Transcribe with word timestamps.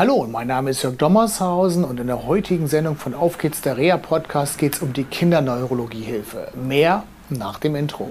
Hallo, 0.00 0.26
mein 0.26 0.46
Name 0.46 0.70
ist 0.70 0.82
Jörg 0.82 0.96
Dommershausen 0.96 1.84
und 1.84 2.00
in 2.00 2.06
der 2.06 2.26
heutigen 2.26 2.68
Sendung 2.68 2.96
von 2.96 3.12
Auf 3.12 3.36
geht's 3.36 3.60
der 3.60 3.76
Reha 3.76 3.98
Podcast 3.98 4.56
geht 4.56 4.76
es 4.76 4.80
um 4.80 4.94
die 4.94 5.04
Kinderneurologiehilfe. 5.04 6.48
Mehr 6.54 7.02
nach 7.28 7.58
dem 7.58 7.76
Intro. 7.76 8.10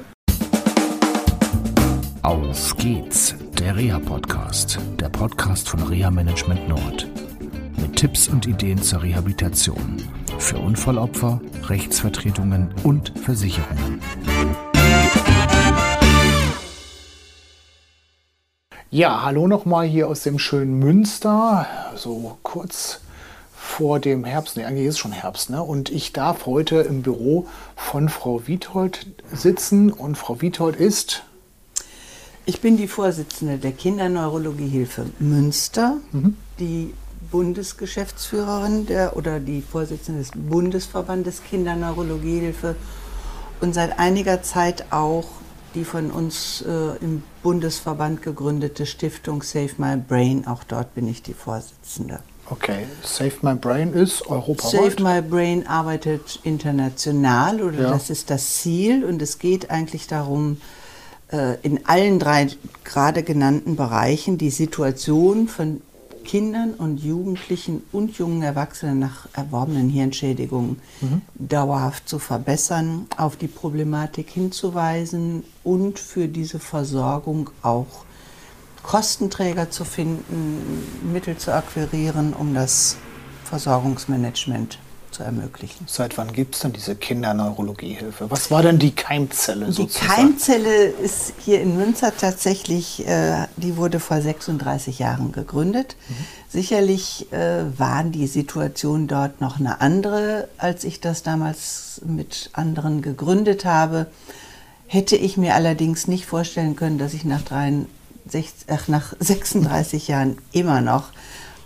Auf 2.21 2.77
geht's, 2.77 3.33
der 3.57 3.75
Reha 3.75 3.97
Podcast, 3.97 4.77
der 4.99 5.09
Podcast 5.09 5.67
von 5.67 5.81
Reha 5.81 6.11
Management 6.11 6.69
Nord. 6.69 7.07
Mit 7.81 7.95
Tipps 7.95 8.27
und 8.27 8.45
Ideen 8.45 8.79
zur 8.79 9.01
Rehabilitation 9.01 9.97
für 10.37 10.59
Unfallopfer, 10.59 11.41
Rechtsvertretungen 11.69 12.69
und 12.83 13.17
Versicherungen. 13.17 13.99
Ja, 18.91 19.21
hallo 19.21 19.47
nochmal 19.47 19.85
hier 19.85 20.07
aus 20.07 20.23
dem 20.23 20.39
schönen 20.39 20.79
Münster, 20.79 21.67
so 21.95 22.39
kurz 22.41 23.01
vor 23.55 23.99
dem 23.99 24.25
Herbst, 24.25 24.57
ne, 24.57 24.65
eigentlich 24.65 24.87
ist 24.87 24.95
es 24.95 24.99
schon 24.99 25.11
Herbst, 25.11 25.51
ne? 25.51 25.61
Und 25.61 25.91
ich 25.91 26.11
darf 26.11 26.47
heute 26.47 26.77
im 26.77 27.03
Büro 27.03 27.45
von 27.75 28.09
Frau 28.09 28.47
Wiethold 28.47 29.05
sitzen 29.31 29.93
und 29.93 30.17
Frau 30.17 30.41
Wiethold 30.41 30.75
ist. 30.75 31.21
Ich 32.47 32.61
bin 32.61 32.77
die 32.77 32.87
Vorsitzende 32.87 33.59
der 33.59 33.73
Kinderneurologiehilfe 33.73 35.05
Münster, 35.19 35.97
mhm. 36.11 36.35
die 36.57 36.91
Bundesgeschäftsführerin 37.29 38.87
der, 38.87 39.15
oder 39.15 39.39
die 39.39 39.61
Vorsitzende 39.61 40.21
des 40.21 40.31
Bundesverbandes 40.33 41.43
Kinderneurologiehilfe 41.47 42.75
und 43.61 43.75
seit 43.75 43.99
einiger 43.99 44.41
Zeit 44.41 44.85
auch 44.89 45.27
die 45.75 45.83
von 45.83 46.11
uns 46.11 46.63
äh, 46.67 47.03
im 47.03 47.23
Bundesverband 47.43 48.21
gegründete 48.21 48.85
Stiftung 48.85 49.43
Save 49.43 49.71
My 49.77 49.97
Brain. 49.97 50.47
Auch 50.47 50.63
dort 50.63 50.95
bin 50.95 51.07
ich 51.07 51.21
die 51.21 51.33
Vorsitzende. 51.33 52.19
Okay, 52.51 52.87
Save 53.03 53.33
My 53.41 53.55
Brain 53.55 53.93
ist 53.93 54.25
europaweit? 54.27 54.97
Save 54.97 55.03
My 55.03 55.21
Brain 55.21 55.67
arbeitet 55.67 56.39
international 56.43 57.61
oder 57.61 57.83
ja. 57.83 57.89
das 57.91 58.09
ist 58.09 58.29
das 58.29 58.55
Ziel 58.55 59.05
und 59.05 59.21
es 59.21 59.37
geht 59.37 59.69
eigentlich 59.69 60.07
darum, 60.07 60.57
äh, 61.31 61.57
in 61.61 61.85
allen 61.85 62.17
drei 62.17 62.47
gerade 62.83 63.21
genannten 63.21 63.75
Bereichen 63.75 64.39
die 64.39 64.49
Situation 64.49 65.47
von 65.47 65.81
Kindern 66.29 66.75
und 66.75 66.99
Jugendlichen 66.99 67.81
und 67.91 68.19
jungen 68.19 68.43
Erwachsenen 68.43 68.99
nach 68.99 69.27
erworbenen 69.33 69.89
Hirnschädigungen 69.89 70.79
mhm. 71.01 71.23
dauerhaft 71.33 72.07
zu 72.07 72.19
verbessern, 72.19 73.07
auf 73.17 73.35
die 73.35 73.47
Problematik 73.47 74.29
hinzuweisen 74.29 75.43
und 75.63 75.97
für 75.97 76.27
diese 76.27 76.59
Versorgung 76.59 77.49
auch 77.63 78.05
Kostenträger 78.83 79.71
zu 79.71 79.85
finden, 79.85 80.83
Mittel 81.11 81.35
zu 81.35 81.51
akquirieren, 81.51 82.33
um 82.33 82.53
das 82.53 82.97
Versorgungsmanagement 83.45 84.77
zu 85.19 85.23
ermöglichen. 85.23 85.85
Seit 85.85 86.17
wann 86.17 86.31
gibt 86.31 86.55
es 86.55 86.61
denn 86.61 86.71
diese 86.71 86.95
Kinderneurologiehilfe? 86.95 88.31
Was 88.31 88.49
war 88.51 88.61
denn 88.61 88.79
die 88.79 88.91
Keimzelle 88.91 89.65
die 89.65 89.73
sozusagen? 89.73 90.07
Die 90.07 90.15
Keimzelle 90.15 90.85
ist 90.85 91.33
hier 91.43 91.61
in 91.61 91.75
Münster 91.75 92.13
tatsächlich, 92.15 93.05
äh, 93.05 93.47
die 93.57 93.75
wurde 93.75 93.99
vor 93.99 94.21
36 94.21 94.99
Jahren 94.99 95.33
gegründet. 95.33 95.97
Mhm. 96.07 96.13
Sicherlich 96.47 97.31
äh, 97.33 97.65
waren 97.77 98.13
die 98.13 98.27
Situationen 98.27 99.07
dort 99.07 99.41
noch 99.41 99.59
eine 99.59 99.81
andere, 99.81 100.47
als 100.57 100.85
ich 100.85 101.01
das 101.01 101.21
damals 101.21 102.01
mit 102.05 102.49
anderen 102.53 103.01
gegründet 103.01 103.65
habe. 103.65 104.07
Hätte 104.87 105.17
ich 105.17 105.35
mir 105.35 105.53
allerdings 105.53 106.07
nicht 106.07 106.25
vorstellen 106.25 106.77
können, 106.77 106.97
dass 106.97 107.13
ich 107.13 107.25
nach, 107.25 107.41
63, 107.41 108.53
ach, 108.67 108.87
nach 108.87 109.13
36 109.19 110.07
Jahren 110.07 110.37
immer 110.53 110.79
noch 110.79 111.11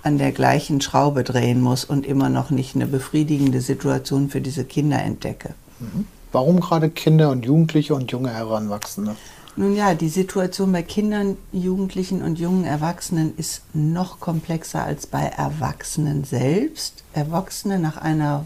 an 0.04 0.18
der 0.18 0.32
gleichen 0.32 0.82
Schraube 0.82 1.24
drehen 1.24 1.62
muss 1.62 1.86
und 1.86 2.06
immer 2.06 2.30
noch 2.30 2.50
nicht 2.50 2.76
eine 2.76 2.88
befriedigende 2.88 3.62
Situation 3.62 4.30
für 4.30 4.42
diese 4.42 4.66
Kinder 4.66 5.02
entdecke. 5.02 5.56
Mhm. 5.80 6.06
Warum 6.32 6.60
gerade 6.60 6.90
Kinder 6.90 7.32
und 7.32 7.46
Jugendliche 7.46 7.96
und 7.96 8.12
junge 8.12 8.32
Heranwachsende? 8.32 9.16
Nun 9.56 9.76
ja, 9.76 9.94
die 9.94 10.10
Situation 10.10 10.72
bei 10.72 10.82
Kindern, 10.82 11.38
Jugendlichen 11.52 12.24
und 12.24 12.40
jungen 12.40 12.66
Erwachsenen 12.66 13.34
ist 13.38 13.62
noch 13.74 14.20
komplexer 14.20 14.84
als 14.84 15.06
bei 15.06 15.22
Erwachsenen 15.22 16.24
selbst. 16.24 17.04
Erwachsene 17.14 17.80
nach 17.80 17.98
einer 17.98 18.46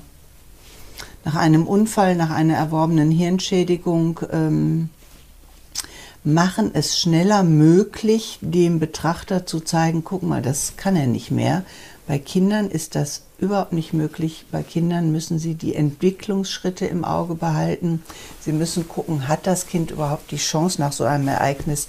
nach 1.24 1.36
einem 1.36 1.68
Unfall, 1.68 2.16
nach 2.16 2.30
einer 2.30 2.56
erworbenen 2.56 3.12
Hirnschädigung 3.12 4.20
ähm, 4.32 4.90
machen 6.28 6.72
es 6.74 7.00
schneller 7.00 7.44
möglich, 7.44 8.38
dem 8.42 8.80
Betrachter 8.80 9.46
zu 9.46 9.62
zeigen, 9.62 10.04
guck 10.04 10.24
mal, 10.24 10.42
das 10.42 10.74
kann 10.76 10.98
er 10.98 11.08
nicht 11.08 11.32
mehr. 11.32 11.64
Bei 12.06 12.20
Kindern 12.20 12.70
ist 12.70 12.96
das 12.96 13.22
überhaupt 13.40 13.72
nicht 13.72 13.94
möglich. 13.94 14.46
Bei 14.52 14.62
Kindern 14.62 15.12
müssen 15.14 15.40
sie 15.40 15.56
die 15.56 15.74
Entwicklungsschritte 15.74 16.86
im 16.86 17.06
Auge 17.06 17.36
behalten. 17.36 18.04
Sie 18.42 18.52
müssen 18.52 18.90
gucken, 18.90 19.30
hat 19.30 19.48
das 19.48 19.68
Kind 19.68 19.92
überhaupt 19.92 20.32
die 20.32 20.38
Chance 20.38 20.82
nach 20.82 20.92
so 20.92 21.06
einem 21.06 21.30
Ereignis, 21.30 21.88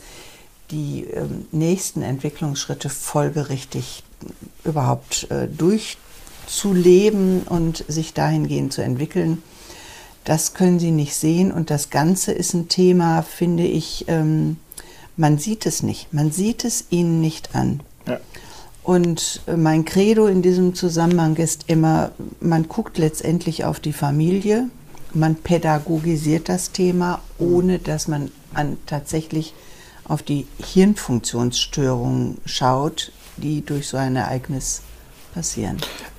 die 0.70 1.04
ähm, 1.04 1.46
nächsten 1.50 2.02
Entwicklungsschritte 2.02 2.90
folgerichtig 2.90 4.04
überhaupt 4.62 5.28
äh, 5.32 5.48
durchzuleben 5.48 7.42
und 7.42 7.84
sich 7.88 8.14
dahingehend 8.14 8.72
zu 8.72 8.82
entwickeln. 8.82 9.42
Das 10.28 10.52
können 10.52 10.78
sie 10.78 10.90
nicht 10.90 11.14
sehen 11.14 11.50
und 11.50 11.70
das 11.70 11.88
Ganze 11.88 12.32
ist 12.32 12.52
ein 12.52 12.68
Thema, 12.68 13.22
finde 13.22 13.62
ich, 13.62 14.04
ähm, 14.08 14.58
man 15.16 15.38
sieht 15.38 15.64
es 15.64 15.82
nicht. 15.82 16.12
Man 16.12 16.32
sieht 16.32 16.66
es 16.66 16.84
ihnen 16.90 17.22
nicht 17.22 17.54
an. 17.54 17.80
Ja. 18.06 18.20
Und 18.82 19.40
äh, 19.46 19.56
mein 19.56 19.86
Credo 19.86 20.26
in 20.26 20.42
diesem 20.42 20.74
Zusammenhang 20.74 21.36
ist 21.36 21.64
immer, 21.68 22.10
man 22.40 22.68
guckt 22.68 22.98
letztendlich 22.98 23.64
auf 23.64 23.80
die 23.80 23.94
Familie, 23.94 24.68
man 25.14 25.34
pädagogisiert 25.34 26.50
das 26.50 26.72
Thema, 26.72 27.22
ohne 27.38 27.78
dass 27.78 28.06
man 28.06 28.30
an, 28.52 28.76
tatsächlich 28.84 29.54
auf 30.04 30.22
die 30.22 30.46
Hirnfunktionsstörungen 30.58 32.36
schaut, 32.44 33.12
die 33.38 33.64
durch 33.64 33.88
so 33.88 33.96
ein 33.96 34.16
Ereignis 34.16 34.82
passieren. 35.32 35.78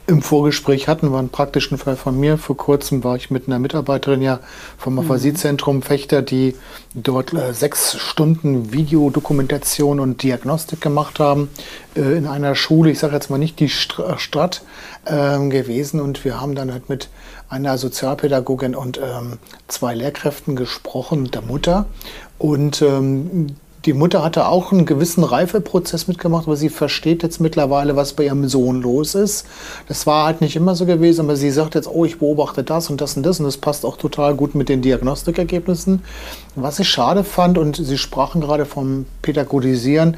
Im 0.10 0.24
Vorgespräch 0.24 0.88
hatten 0.88 1.12
wir 1.12 1.20
einen 1.20 1.30
praktischen 1.30 1.78
Fall 1.78 1.96
von 1.96 2.20
mir. 2.20 2.40
Vor 2.40 2.58
kurzem 2.58 3.04
war 3.04 3.16
ich 3.16 3.30
mit 3.30 3.48
einer 3.48 3.60
Mitarbeiterin 3.60 4.24
ja 4.24 4.40
vom 4.76 4.98
Aphasiezentrum 4.98 5.76
mhm. 5.78 5.82
Fechter, 5.84 6.24
die 6.24 6.56
dort 6.96 7.32
äh, 7.32 7.54
sechs 7.54 7.96
Stunden 7.96 8.74
Videodokumentation 8.74 10.00
und 10.00 10.24
Diagnostik 10.24 10.82
gemacht 10.82 11.20
haben 11.20 11.52
äh, 11.96 12.18
in 12.18 12.26
einer 12.26 12.56
Schule. 12.56 12.90
Ich 12.90 12.98
sage 12.98 13.14
jetzt 13.14 13.30
mal 13.30 13.38
nicht 13.38 13.60
die 13.60 13.70
Stadt 13.70 14.64
äh, 15.06 15.48
gewesen. 15.48 16.00
Und 16.00 16.26
wir 16.26 16.42
haben 16.42 16.56
dann 16.56 16.72
halt 16.74 16.90
mit 16.90 17.10
einer 17.48 17.78
Sozialpädagogin 17.78 18.74
und 18.74 18.98
ähm, 18.98 19.38
zwei 19.68 19.94
Lehrkräften 19.94 20.56
gesprochen, 20.56 21.30
der 21.30 21.44
Mutter. 21.44 21.86
Und 22.40 22.82
ähm, 22.82 23.56
die 23.86 23.94
Mutter 23.94 24.24
hatte 24.24 24.48
auch 24.48 24.72
einen 24.72 24.86
gewissen 24.86 25.24
Reifeprozess 25.24 26.08
mitgemacht, 26.08 26.48
aber 26.48 26.58
sie 26.58 26.70
versteht 26.70 27.24
jetzt 27.24 27.40
mittlerweile, 27.40 27.96
was 27.96 28.14
bei 28.14 28.26
ihrem 28.26 28.48
Sohn 28.48 28.82
los 28.82 29.16
ist. 29.16 29.46
Das 29.88 30.06
war 30.06 30.26
halt 30.26 30.42
nicht 30.42 30.56
immer 30.56 30.76
so 30.76 30.86
gewesen, 30.86 31.22
aber 31.22 31.36
sie 31.36 31.50
sagt 31.50 31.76
jetzt, 31.76 31.88
oh, 31.88 32.04
ich 32.04 32.20
beobachte 32.20 32.64
das 32.64 32.90
und 32.90 33.00
das 33.00 33.16
und 33.16 33.26
das 33.26 33.40
und 33.40 33.46
das 33.46 33.58
passt 33.58 33.86
auch 33.86 33.98
total 33.98 34.36
gut 34.36 34.54
mit 34.54 34.68
den 34.68 34.82
Diagnostikergebnissen. 34.82 36.02
Was 36.56 36.80
ich 36.80 36.90
schade 36.90 37.24
fand, 37.24 37.58
und 37.58 37.78
Sie 37.78 37.98
sprachen 37.98 38.42
gerade 38.42 38.66
vom 38.66 39.06
Pädagogisieren, 39.22 40.18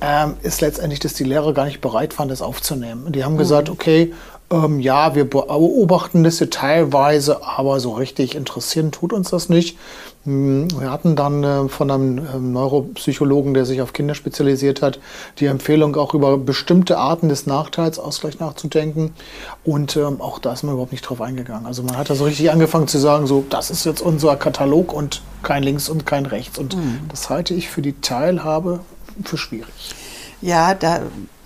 ähm, 0.00 0.34
ist 0.42 0.60
letztendlich, 0.60 0.98
dass 0.98 1.14
die 1.14 1.24
Lehrer 1.24 1.52
gar 1.52 1.66
nicht 1.66 1.80
bereit 1.80 2.18
waren, 2.18 2.28
das 2.28 2.42
aufzunehmen. 2.42 3.12
Die 3.12 3.24
haben 3.24 3.34
mhm. 3.34 3.38
gesagt, 3.38 3.70
okay, 3.70 4.12
ähm, 4.52 4.80
ja, 4.80 5.14
wir 5.14 5.28
beobachten 5.28 6.22
das 6.24 6.38
hier 6.38 6.50
teilweise, 6.50 7.44
aber 7.44 7.80
so 7.80 7.92
richtig 7.92 8.34
interessieren 8.34 8.92
tut 8.92 9.12
uns 9.12 9.30
das 9.30 9.48
nicht. 9.48 9.78
Hm, 10.24 10.68
wir 10.78 10.90
hatten 10.90 11.16
dann 11.16 11.42
äh, 11.42 11.68
von 11.68 11.90
einem 11.90 12.18
ähm, 12.18 12.52
Neuropsychologen, 12.52 13.54
der 13.54 13.64
sich 13.64 13.80
auf 13.80 13.92
Kinder 13.92 14.14
spezialisiert 14.14 14.82
hat, 14.82 15.00
die 15.38 15.46
Empfehlung, 15.46 15.96
auch 15.96 16.14
über 16.14 16.38
bestimmte 16.38 16.98
Arten 16.98 17.28
des 17.28 17.46
Nachteilsausgleichs 17.46 18.38
nachzudenken. 18.38 19.14
Und 19.64 19.96
ähm, 19.96 20.20
auch 20.20 20.38
da 20.38 20.52
ist 20.52 20.62
man 20.62 20.74
überhaupt 20.74 20.92
nicht 20.92 21.02
drauf 21.02 21.20
eingegangen. 21.20 21.66
Also 21.66 21.82
man 21.82 21.96
hat 21.96 22.10
da 22.10 22.14
so 22.14 22.24
richtig 22.24 22.50
angefangen 22.50 22.86
zu 22.86 22.98
sagen, 22.98 23.26
so, 23.26 23.44
das 23.48 23.70
ist 23.70 23.84
jetzt 23.84 24.00
unser 24.00 24.36
Katalog 24.36 24.92
und 24.92 25.22
kein 25.42 25.62
links 25.62 25.88
und 25.88 26.06
kein 26.06 26.26
rechts. 26.26 26.58
Und 26.58 26.76
mhm. 26.76 27.00
das 27.08 27.30
halte 27.30 27.54
ich 27.54 27.68
für 27.68 27.82
die 27.82 28.00
Teilhabe 28.00 28.80
für 29.24 29.38
schwierig. 29.38 29.94
Ja, 30.42 30.74
da 30.74 31.02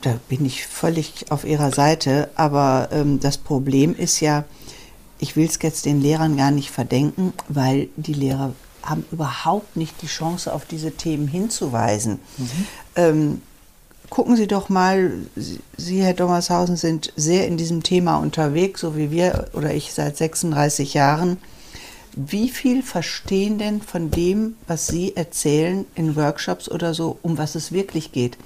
da 0.06 0.20
bin 0.28 0.46
ich 0.46 0.66
völlig 0.66 1.26
auf 1.30 1.44
Ihrer 1.44 1.72
Seite. 1.72 2.30
Aber 2.36 2.88
ähm, 2.92 3.18
das 3.18 3.38
Problem 3.38 3.94
ist 3.94 4.20
ja, 4.20 4.44
ich 5.18 5.34
will 5.34 5.46
es 5.46 5.58
jetzt 5.60 5.84
den 5.84 6.00
Lehrern 6.00 6.36
gar 6.36 6.52
nicht 6.52 6.70
verdenken, 6.70 7.32
weil 7.48 7.88
die 7.96 8.12
Lehrer 8.12 8.52
haben 8.82 9.04
überhaupt 9.10 9.76
nicht 9.76 10.00
die 10.02 10.06
Chance, 10.06 10.52
auf 10.52 10.64
diese 10.64 10.92
Themen 10.92 11.26
hinzuweisen. 11.26 12.20
Mhm. 12.38 12.66
Ähm, 12.94 13.42
gucken 14.08 14.36
Sie 14.36 14.46
doch 14.46 14.68
mal, 14.68 15.12
Sie, 15.76 16.02
Herr 16.02 16.14
Dommershausen, 16.14 16.76
sind 16.76 17.12
sehr 17.16 17.48
in 17.48 17.56
diesem 17.56 17.82
Thema 17.82 18.18
unterwegs, 18.18 18.82
so 18.82 18.96
wie 18.96 19.10
wir 19.10 19.48
oder 19.54 19.74
ich 19.74 19.92
seit 19.92 20.16
36 20.16 20.94
Jahren. 20.94 21.38
Wie 22.14 22.48
viel 22.48 22.84
verstehen 22.84 23.58
denn 23.58 23.82
von 23.82 24.12
dem, 24.12 24.54
was 24.68 24.86
Sie 24.86 25.16
erzählen 25.16 25.84
in 25.96 26.14
Workshops 26.14 26.70
oder 26.70 26.94
so, 26.94 27.18
um 27.22 27.36
was 27.38 27.56
es 27.56 27.72
wirklich 27.72 28.12
geht? 28.12 28.38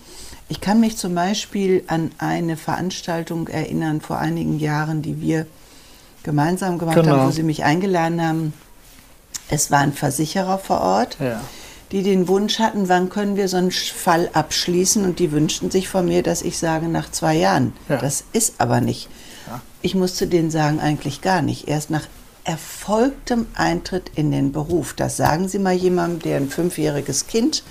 Ich 0.50 0.61
kann 0.61 0.81
mich 0.81 0.97
zum 0.97 1.14
Beispiel 1.14 1.85
an 1.87 2.11
eine 2.19 2.56
Veranstaltung 2.56 3.47
erinnern 3.47 4.00
vor 4.00 4.19
einigen 4.19 4.58
Jahren, 4.58 5.00
die 5.00 5.20
wir 5.20 5.47
gemeinsam 6.25 6.76
gemacht 6.79 6.97
Genau. 6.97 7.12
haben, 7.19 7.29
wo 7.29 7.31
Sie 7.31 7.44
mich 7.44 7.62
eingeladen 7.62 8.20
haben. 8.20 8.52
Es 9.49 9.70
waren 9.70 9.93
Versicherer 9.93 10.58
vor 10.58 10.81
Ort, 10.81 11.19
Ja. 11.20 11.41
die 11.93 12.02
den 12.02 12.26
Wunsch 12.26 12.58
hatten, 12.58 12.88
wann 12.88 13.11
können 13.11 13.37
wir 13.37 13.47
so 13.49 13.58
einen 13.58 13.70
Fall 13.70 14.29
abschließen 14.32 15.05
und 15.05 15.20
die 15.20 15.31
wünschten 15.31 15.70
sich 15.70 15.88
von 15.88 16.06
mir, 16.06 16.25
dass 16.25 16.43
ich 16.43 16.58
sage 16.58 16.88
nach 16.88 17.12
zwei 17.12 17.37
Jahren. 17.37 17.73
Ja. 17.88 17.99
Das 17.99 18.25
ist 18.32 18.55
aber 18.58 18.81
nicht. 18.81 19.08
Ich 19.82 19.94
musste 19.94 20.26
denen 20.26 20.50
sagen, 20.50 20.79
eigentlich 20.81 21.20
gar 21.23 21.43
nicht. 21.43 21.69
Erst 21.69 21.91
nach 21.91 22.06
erfolgtem 22.44 23.46
Eintritt 23.55 24.11
in 24.17 24.31
den 24.32 24.50
Beruf. 24.53 24.94
Das 24.94 25.17
sagen 25.17 25.49
Sie 25.49 25.58
mal 25.61 25.75
jemandem, 25.75 26.20
der 26.23 26.37
ein 26.38 26.50
fünfjähriges 26.50 27.29
Kind 27.29 27.62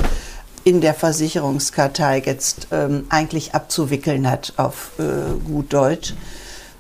in 0.64 0.82
der 0.82 0.94
Versicherungskartei 0.94 2.22
jetzt 2.26 2.68
ähm, 2.72 3.06
eigentlich 3.10 3.54
abzuwickeln 3.56 4.30
hat 4.30 4.54
auf 4.58 4.92
äh, 5.00 5.04
gut 5.46 5.74
Deutsch. 5.74 6.14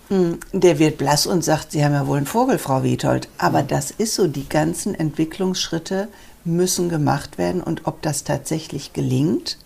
Hm, 0.09 0.39
Der 0.53 0.79
wird 0.79 0.97
blass 0.97 1.25
und 1.27 1.43
sagt, 1.43 1.71
Sie 1.71 1.83
haben 1.83 1.93
ja 1.93 2.07
wohl 2.07 2.17
einen 2.17 2.25
Vogel, 2.25 2.57
Frau 2.57 2.83
Wiethold. 2.83 3.29
Aber 3.37 3.61
das 3.63 3.91
ist 3.91 4.15
so, 4.15 4.27
die 4.27 4.47
ganzen 4.49 4.95
Entwicklungsschritte 4.95 6.07
müssen 6.45 6.89
gemacht 6.89 7.37
werden. 7.37 7.61
Und 7.61 7.81
ob 7.85 8.01
das 8.01 8.23
tatsächlich 8.23 8.93
gelingt, 8.93 9.57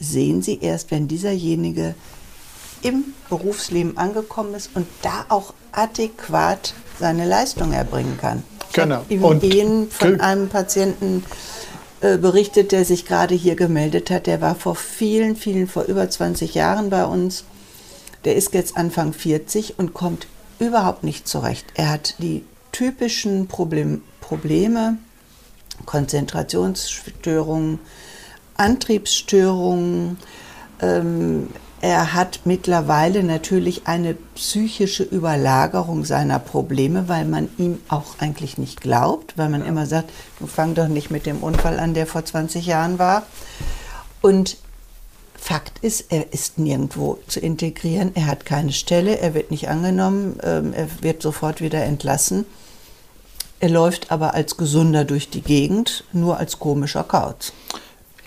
sehen 0.00 0.42
Sie 0.42 0.58
erst, 0.60 0.90
wenn 0.90 1.08
dieserjenige 1.08 1.94
im 2.82 3.04
Berufsleben 3.28 3.96
angekommen 3.98 4.54
ist 4.54 4.70
und 4.74 4.86
da 5.02 5.26
auch 5.28 5.52
adäquat 5.72 6.74
seine 7.00 7.26
Leistung 7.26 7.72
erbringen 7.72 8.16
kann. 8.20 8.44
Ich 8.68 8.74
Genau. 8.74 8.96
habe 8.96 9.26
Und 9.26 9.42
Ehen 9.42 9.90
von 9.90 10.20
einem 10.20 10.48
Patienten 10.48 11.24
berichtet, 12.00 12.72
der 12.72 12.84
sich 12.84 13.06
gerade 13.06 13.34
hier 13.34 13.56
gemeldet 13.56 14.10
hat. 14.10 14.26
Der 14.26 14.40
war 14.40 14.54
vor 14.54 14.76
vielen, 14.76 15.36
vielen, 15.36 15.66
vor 15.66 15.84
über 15.84 16.08
20 16.08 16.54
Jahren 16.54 16.90
bei 16.90 17.04
uns. 17.04 17.44
Der 18.24 18.36
ist 18.36 18.54
jetzt 18.54 18.76
Anfang 18.76 19.12
40 19.12 19.78
und 19.78 19.94
kommt 19.94 20.26
überhaupt 20.58 21.04
nicht 21.04 21.26
zurecht. 21.26 21.66
Er 21.74 21.90
hat 21.90 22.14
die 22.18 22.44
typischen 22.72 23.48
Problem, 23.48 24.02
Probleme, 24.20 24.98
Konzentrationsstörungen, 25.86 27.78
Antriebsstörungen. 28.56 30.18
Ähm, 30.80 31.48
er 31.80 32.14
hat 32.14 32.40
mittlerweile 32.44 33.22
natürlich 33.22 33.86
eine 33.86 34.14
psychische 34.34 35.04
Überlagerung 35.04 36.04
seiner 36.04 36.38
Probleme, 36.38 37.08
weil 37.08 37.24
man 37.24 37.48
ihm 37.58 37.78
auch 37.88 38.18
eigentlich 38.18 38.58
nicht 38.58 38.80
glaubt, 38.80 39.38
weil 39.38 39.48
man 39.48 39.64
immer 39.64 39.86
sagt, 39.86 40.10
du 40.40 40.46
fang 40.46 40.74
doch 40.74 40.88
nicht 40.88 41.10
mit 41.10 41.26
dem 41.26 41.38
Unfall 41.38 41.78
an, 41.78 41.94
der 41.94 42.06
vor 42.06 42.24
20 42.24 42.66
Jahren 42.66 42.98
war. 42.98 43.22
Und 44.20 44.56
Fakt 45.40 45.78
ist, 45.84 46.06
er 46.10 46.32
ist 46.32 46.58
nirgendwo 46.58 47.20
zu 47.28 47.38
integrieren. 47.38 48.10
Er 48.16 48.26
hat 48.26 48.44
keine 48.44 48.72
Stelle, 48.72 49.18
er 49.18 49.34
wird 49.34 49.52
nicht 49.52 49.68
angenommen, 49.68 50.38
ähm, 50.42 50.72
er 50.72 50.88
wird 51.00 51.22
sofort 51.22 51.60
wieder 51.60 51.84
entlassen. 51.84 52.44
Er 53.60 53.70
läuft 53.70 54.10
aber 54.10 54.34
als 54.34 54.56
Gesunder 54.56 55.04
durch 55.04 55.30
die 55.30 55.40
Gegend, 55.40 56.04
nur 56.12 56.38
als 56.38 56.58
komischer 56.58 57.04
Kauz. 57.04 57.52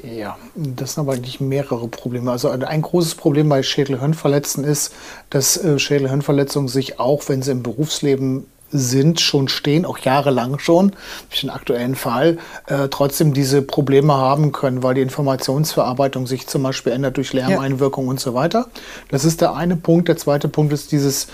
Ja, 0.03 0.37
das 0.55 0.95
sind 0.95 1.01
aber 1.01 1.13
eigentlich 1.13 1.39
mehrere 1.39 1.87
Probleme. 1.87 2.31
Also 2.31 2.49
ein 2.49 2.81
großes 2.81 3.15
Problem 3.15 3.49
bei 3.49 3.61
Schädel-Hirnverletzten 3.61 4.63
ist, 4.63 4.93
dass 5.29 5.57
äh, 5.57 5.77
Schädel-Hirnverletzungen 5.77 6.69
sich 6.69 6.99
auch, 6.99 7.29
wenn 7.29 7.43
sie 7.43 7.51
im 7.51 7.61
Berufsleben 7.61 8.47
sind, 8.71 9.19
schon 9.19 9.47
stehen, 9.47 9.85
auch 9.85 9.97
jahrelang 9.99 10.59
schon, 10.59 10.93
durch 11.29 11.41
den 11.41 11.49
aktuellen 11.49 11.95
Fall, 11.95 12.37
äh, 12.67 12.87
trotzdem 12.89 13.33
diese 13.33 13.61
Probleme 13.61 14.13
haben 14.13 14.51
können, 14.51 14.83
weil 14.83 14.95
die 14.95 15.01
Informationsverarbeitung 15.01 16.27
sich 16.27 16.47
zum 16.47 16.63
Beispiel 16.63 16.93
ändert 16.93 17.17
durch 17.17 17.33
Lärmeinwirkung 17.33 18.07
und 18.07 18.19
so 18.19 18.33
weiter. 18.33 18.67
Das 19.09 19.25
ist 19.25 19.41
der 19.41 19.55
eine 19.55 19.75
Punkt. 19.75 20.07
Der 20.07 20.17
zweite 20.17 20.47
Punkt 20.47 20.73
ist 20.73 20.91
dieses 20.91 21.27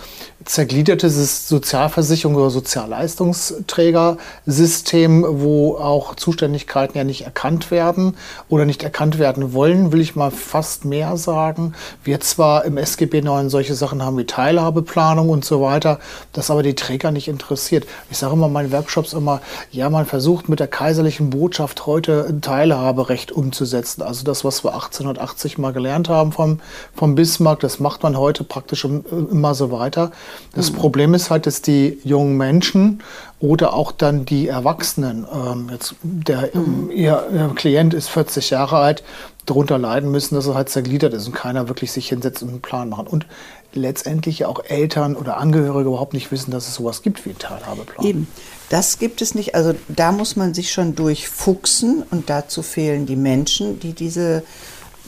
zergliederte 0.46 1.10
Sozialversicherung 1.10 2.36
oder 2.36 2.50
Sozialleistungsträgersystem, 2.50 5.26
wo 5.28 5.76
auch 5.76 6.16
Zuständigkeiten 6.16 6.98
ja 6.98 7.04
nicht 7.04 7.24
erkannt 7.24 7.72
werden 7.72 8.16
oder 8.48 8.66
nicht 8.66 8.84
erkannt 8.84 9.20
werden 9.20 9.54
wollen, 9.54 9.92
will 9.92 10.02
ich 10.02 10.16
mal 10.16 10.32
fast 10.32 10.86
mehr 10.86 11.18
sagen. 11.18 11.74
Wir 12.04 12.22
zwar 12.22 12.66
im 12.66 12.78
SGB 12.78 13.22
9 13.22 13.50
solche 13.50 13.76
Sachen 13.76 14.04
haben 14.04 14.18
wie 14.18 14.26
Teilhabeplanung 14.26 15.30
und 15.30 15.44
so 15.44 15.62
weiter, 15.62 16.00
das 16.34 16.52
aber 16.52 16.64
die 16.64 16.76
Träger 16.76 17.12
nicht 17.12 17.27
interessiert. 17.28 17.86
Ich 18.10 18.18
sage 18.18 18.34
immer 18.34 18.48
in 18.48 18.54
meinen 18.54 18.72
Workshops 18.72 19.14
immer, 19.14 19.42
ja, 19.72 19.90
man 19.90 20.06
versucht 20.06 20.50
mit 20.50 20.60
der 20.60 20.68
kaiserlichen 20.68 21.30
Botschaft 21.30 21.86
heute 21.86 22.26
ein 22.28 22.42
Teilhaberecht 22.42 23.32
umzusetzen. 23.32 24.02
Also 24.02 24.24
das, 24.24 24.44
was 24.44 24.64
wir 24.64 24.74
1880 24.74 25.58
mal 25.58 25.74
gelernt 25.74 26.10
haben 26.10 26.32
vom, 26.32 26.60
vom 26.96 27.16
Bismarck, 27.16 27.60
das 27.60 27.80
macht 27.80 28.04
man 28.04 28.18
heute 28.18 28.44
praktisch 28.44 28.86
im- 28.86 29.04
immer 29.32 29.54
so 29.56 29.72
weiter. 29.72 30.12
Das 30.56 30.72
Problem 30.72 31.14
ist 31.14 31.30
halt, 31.30 31.46
dass 31.46 31.62
die 31.62 32.00
jungen 32.04 32.38
Menschen 32.38 33.02
oder 33.40 33.74
auch 33.74 33.92
dann 33.92 34.26
die 34.26 34.48
Erwachsenen, 34.48 35.28
ähm, 35.32 35.70
jetzt 35.72 35.96
der, 36.02 36.50
ihr, 36.94 37.24
ihr 37.34 37.52
Klient 37.56 37.94
ist 37.94 38.10
40 38.10 38.50
Jahre 38.50 38.78
alt, 38.78 39.04
darunter 39.46 39.78
leiden 39.78 40.12
müssen, 40.12 40.36
dass 40.36 40.48
er 40.48 40.56
halt 40.56 40.70
zergliedert 40.70 41.14
ist 41.14 41.28
und 41.28 41.34
keiner 41.34 41.70
wirklich 41.70 41.92
sich 41.92 42.10
hinsetzt 42.10 42.42
und 42.44 42.50
einen 42.50 42.62
Plan 42.62 42.90
machen. 42.90 43.08
Und 43.08 43.26
letztendlich 43.74 44.46
auch 44.46 44.64
Eltern 44.66 45.16
oder 45.16 45.38
Angehörige 45.38 45.90
überhaupt 45.90 46.14
nicht 46.14 46.32
wissen, 46.32 46.52
dass 46.52 46.68
es 46.68 46.76
sowas 46.76 47.02
gibt 47.02 47.26
wie 47.26 47.32
einen 47.32 47.40
Teilhabeplan. 47.40 48.06
Eben, 48.06 48.28
das 48.70 49.00
gibt 49.00 49.22
es 49.22 49.36
nicht. 49.36 49.56
Also 49.56 49.74
da 49.88 50.12
muss 50.12 50.36
man 50.36 50.54
sich 50.54 50.72
schon 50.72 50.96
durchfuchsen 50.96 52.04
und 52.10 52.30
dazu 52.30 52.62
fehlen 52.62 53.06
die 53.06 53.16
Menschen, 53.16 53.80
die 53.80 53.94
diese 53.94 54.44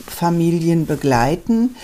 Familien 0.07 0.85
begleiten. 0.85 1.75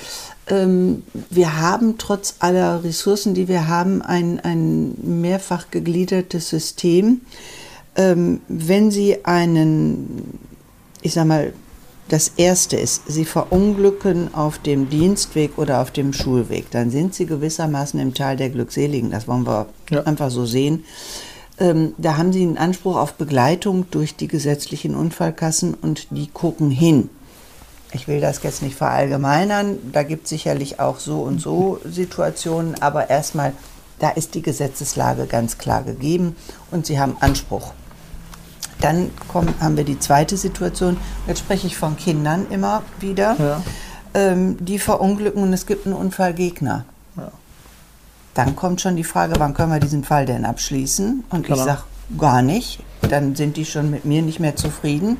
Ähm, 0.47 1.03
wir 1.29 1.59
haben 1.59 1.97
trotz 1.97 2.35
aller 2.39 2.83
Ressourcen, 2.83 3.33
die 3.33 3.47
wir 3.47 3.67
haben, 3.67 4.01
ein, 4.01 4.39
ein 4.39 4.95
mehrfach 5.21 5.71
gegliedertes 5.71 6.49
System. 6.49 7.21
Ähm, 7.95 8.41
wenn 8.47 8.91
Sie 8.91 9.25
einen, 9.25 10.39
ich 11.01 11.13
sag 11.13 11.25
mal, 11.25 11.53
das 12.07 12.31
erste 12.37 12.77
ist, 12.77 13.03
Sie 13.07 13.25
verunglücken 13.25 14.33
auf 14.33 14.59
dem 14.59 14.89
Dienstweg 14.89 15.57
oder 15.57 15.81
auf 15.81 15.91
dem 15.91 16.13
Schulweg, 16.13 16.69
dann 16.71 16.91
sind 16.91 17.15
Sie 17.15 17.25
gewissermaßen 17.25 17.99
im 17.99 18.13
Tal 18.13 18.37
der 18.37 18.49
Glückseligen. 18.49 19.11
Das 19.11 19.27
wollen 19.27 19.45
wir 19.47 19.67
Ja. 19.89 20.03
einfach 20.03 20.29
so 20.29 20.45
sehen. 20.45 20.83
Ähm, 21.57 21.93
da 21.97 22.17
haben 22.17 22.31
Sie 22.33 22.43
einen 22.43 22.57
Anspruch 22.57 22.97
auf 22.97 23.13
Begleitung 23.13 23.85
durch 23.89 24.15
die 24.15 24.27
gesetzlichen 24.27 24.93
Unfallkassen 24.93 25.73
und 25.73 26.07
die 26.11 26.27
gucken 26.27 26.69
hin. 26.69 27.09
Ich 27.93 28.07
will 28.07 28.19
das 28.19 28.43
jetzt 28.43 28.61
nicht 28.61 28.75
verallgemeinern, 28.75 29.77
da 29.93 30.03
gibt 30.03 30.25
es 30.25 30.29
sicherlich 30.31 30.79
auch 30.81 30.99
so 30.99 31.21
und 31.21 31.39
so 31.39 31.79
Situationen, 31.85 32.75
aber 32.81 33.09
erstmal, 33.09 33.53
da 33.99 34.09
ist 34.09 34.35
die 34.35 34.41
Gesetzeslage 34.41 35.27
ganz 35.27 35.57
klar 35.57 35.81
gegeben 35.81 36.35
und 36.71 36.85
Sie 36.85 36.99
haben 36.99 37.15
Anspruch. 37.21 37.71
Dann 38.81 39.11
kommen, 39.29 39.53
haben 39.59 39.77
wir 39.77 39.83
die 39.85 39.99
zweite 39.99 40.37
Situation, 40.37 40.97
jetzt 41.27 41.39
spreche 41.39 41.67
ich 41.67 41.77
von 41.77 41.95
Kindern 41.97 42.45
immer 42.49 42.83
wieder, 42.99 43.35
Ja. 43.39 43.61
ähm, 44.13 44.57
die 44.63 44.79
verunglücken 44.79 45.41
und 45.43 45.53
es 45.53 45.65
gibt 45.65 45.85
einen 45.85 45.95
Unfallgegner. 45.95 46.85
Ja. 47.17 47.31
Dann 48.33 48.55
kommt 48.55 48.81
schon 48.81 48.95
die 48.97 49.03
Frage, 49.05 49.35
wann 49.37 49.53
können 49.53 49.71
wir 49.71 49.79
diesen 49.79 50.03
Fall 50.03 50.25
denn 50.25 50.45
abschließen? 50.45 51.23
Und 51.29 51.41
ich 51.41 51.47
Genau. 51.53 51.63
sage, 51.63 51.81
gar 52.17 52.41
nicht. 52.41 52.79
Dann 53.01 53.35
sind 53.35 53.55
die 53.57 53.65
schon 53.65 53.89
mit 53.91 54.03
mir 54.05 54.21
nicht 54.21 54.39
mehr 54.39 54.55
zufrieden. 54.55 55.17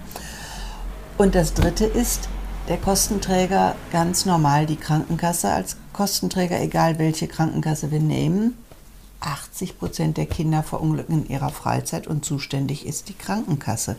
Und 1.17 1.33
das 1.33 1.53
Dritte 1.53 1.85
ist, 1.85 2.27
der 2.67 2.77
Kostenträger 2.77 3.75
ganz 3.91 4.25
normal 4.25 4.65
die 4.65 4.75
Krankenkasse 4.75 5.49
als 5.49 5.77
Kostenträger, 5.93 6.59
egal 6.59 6.99
welche 6.99 7.27
Krankenkasse 7.27 7.91
wir 7.91 7.99
nehmen. 8.01 8.57
80 9.25 9.79
Prozent 9.79 10.17
der 10.17 10.25
Kinder 10.25 10.63
verunglücken 10.63 11.25
in 11.25 11.29
ihrer 11.29 11.49
Freizeit 11.49 12.07
und 12.07 12.23
zuständig 12.23 12.85
ist 12.85 13.09
die 13.09 13.13
Krankenkasse. 13.13 13.95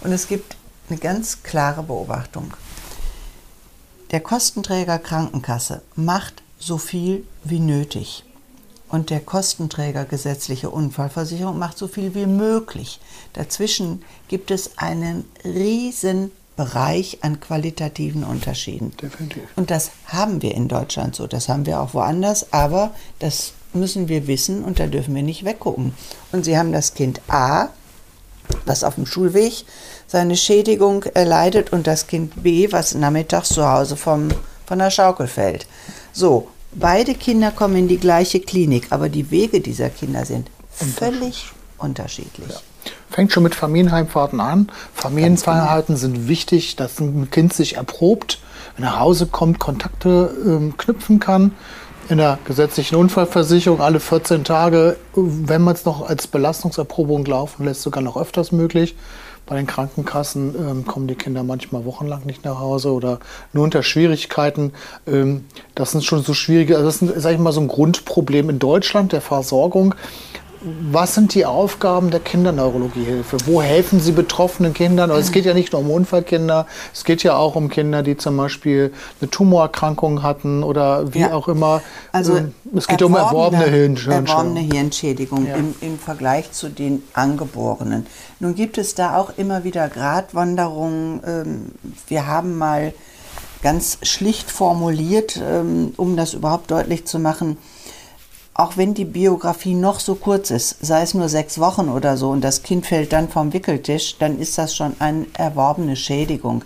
Und 0.00 0.12
es 0.12 0.28
gibt 0.28 0.56
eine 0.88 0.98
ganz 0.98 1.42
klare 1.42 1.82
Beobachtung. 1.82 2.52
Der 4.10 4.20
Kostenträger 4.20 4.98
Krankenkasse 4.98 5.82
macht 5.94 6.42
so 6.58 6.78
viel 6.78 7.24
wie 7.44 7.60
nötig. 7.60 8.24
Und 8.88 9.10
der 9.10 9.20
Kostenträger 9.20 10.06
gesetzliche 10.06 10.70
Unfallversicherung 10.70 11.58
macht 11.58 11.76
so 11.76 11.88
viel 11.88 12.14
wie 12.14 12.26
möglich. 12.26 13.00
Dazwischen 13.34 14.02
gibt 14.28 14.50
es 14.50 14.78
einen 14.78 15.26
riesen 15.44 16.30
Bereich 16.56 17.18
an 17.22 17.38
qualitativen 17.38 18.24
Unterschieden. 18.24 18.96
Definitiv. 18.96 19.42
Und 19.56 19.70
das 19.70 19.90
haben 20.06 20.42
wir 20.42 20.54
in 20.54 20.68
Deutschland 20.68 21.14
so, 21.14 21.26
das 21.26 21.48
haben 21.48 21.66
wir 21.66 21.80
auch 21.80 21.94
woanders, 21.94 22.52
aber 22.52 22.94
das 23.18 23.52
müssen 23.72 24.08
wir 24.08 24.26
wissen 24.26 24.64
und 24.64 24.78
da 24.78 24.86
dürfen 24.86 25.14
wir 25.14 25.22
nicht 25.22 25.44
weggucken. 25.44 25.94
Und 26.32 26.44
Sie 26.44 26.58
haben 26.58 26.72
das 26.72 26.94
Kind 26.94 27.20
A, 27.28 27.68
was 28.64 28.84
auf 28.84 28.94
dem 28.94 29.06
Schulweg 29.06 29.64
seine 30.06 30.36
Schädigung 30.36 31.02
erleidet 31.02 31.72
und 31.72 31.86
das 31.86 32.06
Kind 32.06 32.42
B, 32.42 32.72
was 32.72 32.94
nachmittags 32.94 33.50
zu 33.50 33.68
Hause 33.68 33.96
vom, 33.96 34.28
von 34.66 34.78
der 34.78 34.90
Schaukel 34.90 35.26
fällt. 35.26 35.66
So, 36.12 36.48
beide 36.72 37.14
Kinder 37.14 37.50
kommen 37.50 37.76
in 37.76 37.88
die 37.88 37.98
gleiche 37.98 38.40
Klinik, 38.40 38.88
aber 38.90 39.08
die 39.08 39.30
Wege 39.30 39.60
dieser 39.60 39.90
Kinder 39.90 40.24
sind 40.24 40.50
völlig 40.70 41.52
unterschiedlich. 41.78 42.54
Fängt 43.10 43.32
schon 43.32 43.42
mit 43.42 43.54
Familienheimfahrten 43.54 44.40
an. 44.40 44.70
Familienheimfahrten 44.94 45.96
sind 45.96 46.28
wichtig, 46.28 46.76
dass 46.76 47.00
ein 47.00 47.30
Kind 47.30 47.52
sich 47.52 47.76
erprobt, 47.76 48.40
wenn 48.76 48.84
er 48.84 48.92
nach 48.92 49.00
Hause 49.00 49.26
kommt, 49.26 49.58
Kontakte 49.58 50.34
ähm, 50.44 50.76
knüpfen 50.76 51.18
kann. 51.18 51.52
In 52.10 52.16
der 52.16 52.38
gesetzlichen 52.46 52.96
Unfallversicherung 52.96 53.82
alle 53.82 54.00
14 54.00 54.42
Tage, 54.42 54.96
wenn 55.14 55.60
man 55.60 55.74
es 55.74 55.84
noch 55.84 56.08
als 56.08 56.26
Belastungserprobung 56.26 57.26
laufen 57.26 57.66
lässt, 57.66 57.82
sogar 57.82 58.02
noch 58.02 58.16
öfters 58.16 58.50
möglich. 58.50 58.96
Bei 59.44 59.56
den 59.56 59.66
Krankenkassen 59.66 60.54
ähm, 60.58 60.86
kommen 60.86 61.06
die 61.06 61.16
Kinder 61.16 61.42
manchmal 61.42 61.84
wochenlang 61.84 62.24
nicht 62.24 62.46
nach 62.46 62.60
Hause 62.60 62.92
oder 62.92 63.18
nur 63.52 63.64
unter 63.64 63.82
Schwierigkeiten. 63.82 64.72
Ähm, 65.06 65.44
das 65.74 65.92
sind 65.92 66.02
schon 66.02 66.22
so 66.22 66.32
schwierige, 66.32 66.76
also 66.76 66.86
das 66.86 67.02
ist, 67.02 67.22
sag 67.22 67.32
ich 67.32 67.38
mal, 67.38 67.52
so 67.52 67.60
ein 67.60 67.68
Grundproblem 67.68 68.48
in 68.48 68.58
Deutschland 68.58 69.12
der 69.12 69.20
Versorgung. 69.20 69.94
Was 70.60 71.14
sind 71.14 71.34
die 71.34 71.46
Aufgaben 71.46 72.10
der 72.10 72.20
Kinderneurologiehilfe? 72.20 73.36
Wo 73.46 73.62
helfen 73.62 74.00
Sie 74.00 74.12
betroffenen 74.12 74.74
Kindern? 74.74 75.10
Also 75.10 75.22
es 75.22 75.32
geht 75.32 75.44
ja 75.44 75.54
nicht 75.54 75.72
nur 75.72 75.82
um 75.82 75.90
Unfallkinder, 75.90 76.66
es 76.92 77.04
geht 77.04 77.22
ja 77.22 77.36
auch 77.36 77.54
um 77.54 77.68
Kinder, 77.68 78.02
die 78.02 78.16
zum 78.16 78.36
Beispiel 78.36 78.92
eine 79.20 79.30
Tumorerkrankung 79.30 80.22
hatten 80.22 80.62
oder 80.62 81.14
wie 81.14 81.20
ja. 81.20 81.32
auch 81.32 81.48
immer. 81.48 81.82
Also 82.12 82.36
ähm, 82.36 82.54
es 82.74 82.86
geht 82.86 83.02
um 83.02 83.14
erworbene 83.14 83.64
Hirnschädigung. 83.64 84.26
Erworbene 84.26 84.60
Hirnschädigung 84.60 85.46
ja. 85.46 85.54
im, 85.56 85.74
im 85.80 85.98
Vergleich 85.98 86.50
zu 86.52 86.68
den 86.68 87.02
Angeborenen. 87.12 88.06
Nun 88.40 88.54
gibt 88.54 88.78
es 88.78 88.94
da 88.94 89.16
auch 89.16 89.32
immer 89.36 89.64
wieder 89.64 89.88
Gratwanderungen. 89.88 91.20
Ähm, 91.24 91.66
wir 92.08 92.26
haben 92.26 92.58
mal 92.58 92.92
ganz 93.62 93.98
schlicht 94.02 94.50
formuliert, 94.50 95.40
ähm, 95.42 95.92
um 95.96 96.16
das 96.16 96.34
überhaupt 96.34 96.70
deutlich 96.70 97.06
zu 97.06 97.18
machen, 97.18 97.58
auch 98.58 98.76
wenn 98.76 98.92
die 98.92 99.04
Biografie 99.04 99.74
noch 99.74 100.00
so 100.00 100.16
kurz 100.16 100.50
ist, 100.50 100.84
sei 100.84 101.02
es 101.02 101.14
nur 101.14 101.28
sechs 101.28 101.60
Wochen 101.60 101.88
oder 101.88 102.16
so, 102.16 102.30
und 102.30 102.42
das 102.42 102.64
Kind 102.64 102.86
fällt 102.86 103.12
dann 103.12 103.28
vom 103.28 103.52
Wickeltisch, 103.52 104.18
dann 104.18 104.36
ist 104.36 104.58
das 104.58 104.74
schon 104.74 104.96
eine 104.98 105.26
erworbene 105.34 105.94
Schädigung. 105.94 106.64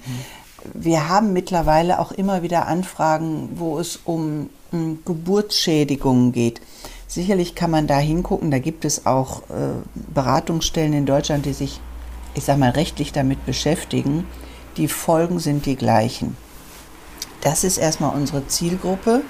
Wir 0.72 1.10
haben 1.10 1.34
mittlerweile 1.34 1.98
auch 1.98 2.10
immer 2.10 2.42
wieder 2.42 2.66
Anfragen, 2.66 3.50
wo 3.56 3.78
es 3.78 4.00
um, 4.04 4.48
um 4.70 5.00
Geburtsschädigungen 5.04 6.32
geht. 6.32 6.62
Sicherlich 7.08 7.54
kann 7.54 7.70
man 7.70 7.86
da 7.86 7.98
hingucken, 7.98 8.50
da 8.50 8.58
gibt 8.58 8.86
es 8.86 9.04
auch 9.04 9.42
äh, 9.50 9.74
Beratungsstellen 10.14 10.94
in 10.94 11.04
Deutschland, 11.04 11.44
die 11.44 11.52
sich, 11.52 11.78
ich 12.32 12.44
sag 12.44 12.56
mal, 12.56 12.70
rechtlich 12.70 13.12
damit 13.12 13.44
beschäftigen. 13.44 14.26
Die 14.78 14.88
Folgen 14.88 15.40
sind 15.40 15.66
die 15.66 15.76
gleichen. 15.76 16.38
Das 17.42 17.64
ist 17.64 17.76
erstmal 17.76 18.16
unsere 18.16 18.46
Zielgruppe. 18.46 19.20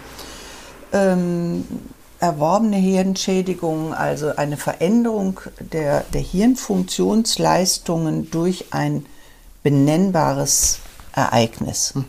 Ähm, 0.92 1.64
erworbene 2.22 2.76
Hirnschädigung, 2.76 3.92
also 3.92 4.36
eine 4.36 4.56
Veränderung 4.56 5.40
der, 5.58 6.04
der 6.14 6.20
Hirnfunktionsleistungen 6.20 8.30
durch 8.30 8.66
ein 8.70 9.04
benennbares 9.64 10.78
Ereignis. 11.12 11.94
Hm. 11.94 12.04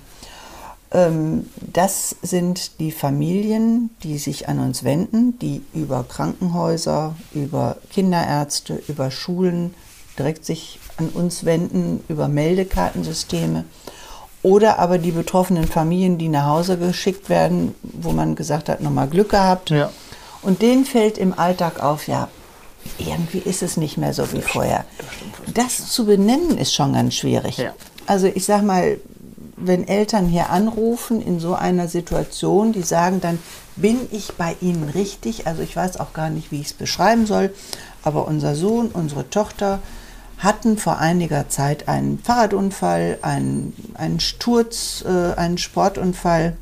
Ähm, 0.91 1.49
das 1.55 2.15
sind 2.21 2.79
die 2.79 2.91
Familien, 2.91 3.89
die 4.03 4.19
sich 4.19 4.47
an 4.47 4.59
uns 4.59 4.83
wenden, 4.83 5.39
die 5.39 5.63
über 5.73 6.05
Krankenhäuser, 6.07 7.15
über 7.33 7.77
Kinderärzte, 7.89 8.83
über 8.87 9.09
Schulen 9.09 9.73
direkt 10.19 10.45
sich 10.45 10.79
an 10.97 11.09
uns 11.09 11.43
wenden, 11.43 12.03
über 12.07 12.27
Meldekartensysteme 12.27 13.65
oder 14.43 14.77
aber 14.77 14.99
die 14.99 15.11
betroffenen 15.11 15.65
Familien, 15.65 16.19
die 16.19 16.29
nach 16.29 16.45
Hause 16.45 16.77
geschickt 16.77 17.29
werden, 17.29 17.73
wo 17.81 18.11
man 18.11 18.35
gesagt 18.35 18.69
hat, 18.69 18.81
nochmal 18.81 19.07
Glück 19.07 19.29
gehabt. 19.29 19.71
Ja. 19.71 19.89
Und 20.43 20.61
denen 20.61 20.85
fällt 20.85 21.17
im 21.17 21.37
Alltag 21.37 21.81
auf, 21.81 22.07
ja, 22.07 22.27
irgendwie 22.97 23.39
ist 23.39 23.63
es 23.63 23.77
nicht 23.77 23.97
mehr 23.97 24.13
so 24.13 24.31
wie 24.33 24.41
vorher. 24.41 24.85
Das 25.53 25.89
zu 25.89 26.05
benennen 26.05 26.57
ist 26.57 26.73
schon 26.73 26.93
ganz 26.93 27.15
schwierig. 27.15 27.57
Ja. 27.57 27.73
Also 28.05 28.27
ich 28.27 28.45
sag 28.45 28.63
mal, 28.63 28.97
wenn 29.55 29.87
Eltern 29.87 30.27
hier 30.27 30.49
anrufen 30.49 31.21
in 31.21 31.39
so 31.39 31.55
einer 31.55 31.87
Situation, 31.87 32.73
die 32.73 32.81
sagen 32.81 33.21
dann, 33.21 33.39
bin 33.75 33.99
ich 34.11 34.33
bei 34.33 34.55
Ihnen 34.61 34.89
richtig? 34.89 35.47
Also 35.47 35.61
ich 35.61 35.75
weiß 35.75 35.99
auch 35.99 36.13
gar 36.13 36.29
nicht, 36.29 36.51
wie 36.51 36.59
ich 36.59 36.67
es 36.67 36.73
beschreiben 36.73 37.25
soll, 37.25 37.53
aber 38.03 38.27
unser 38.27 38.55
Sohn, 38.55 38.89
unsere 38.89 39.29
Tochter 39.29 39.79
hatten 40.37 40.77
vor 40.77 40.97
einiger 40.97 41.47
Zeit 41.49 41.87
einen 41.87 42.19
Fahrradunfall, 42.19 43.19
einen, 43.21 43.73
einen 43.93 44.19
Sturz, 44.19 45.03
äh, 45.07 45.33
einen 45.39 45.57
Sportunfall. 45.57 46.57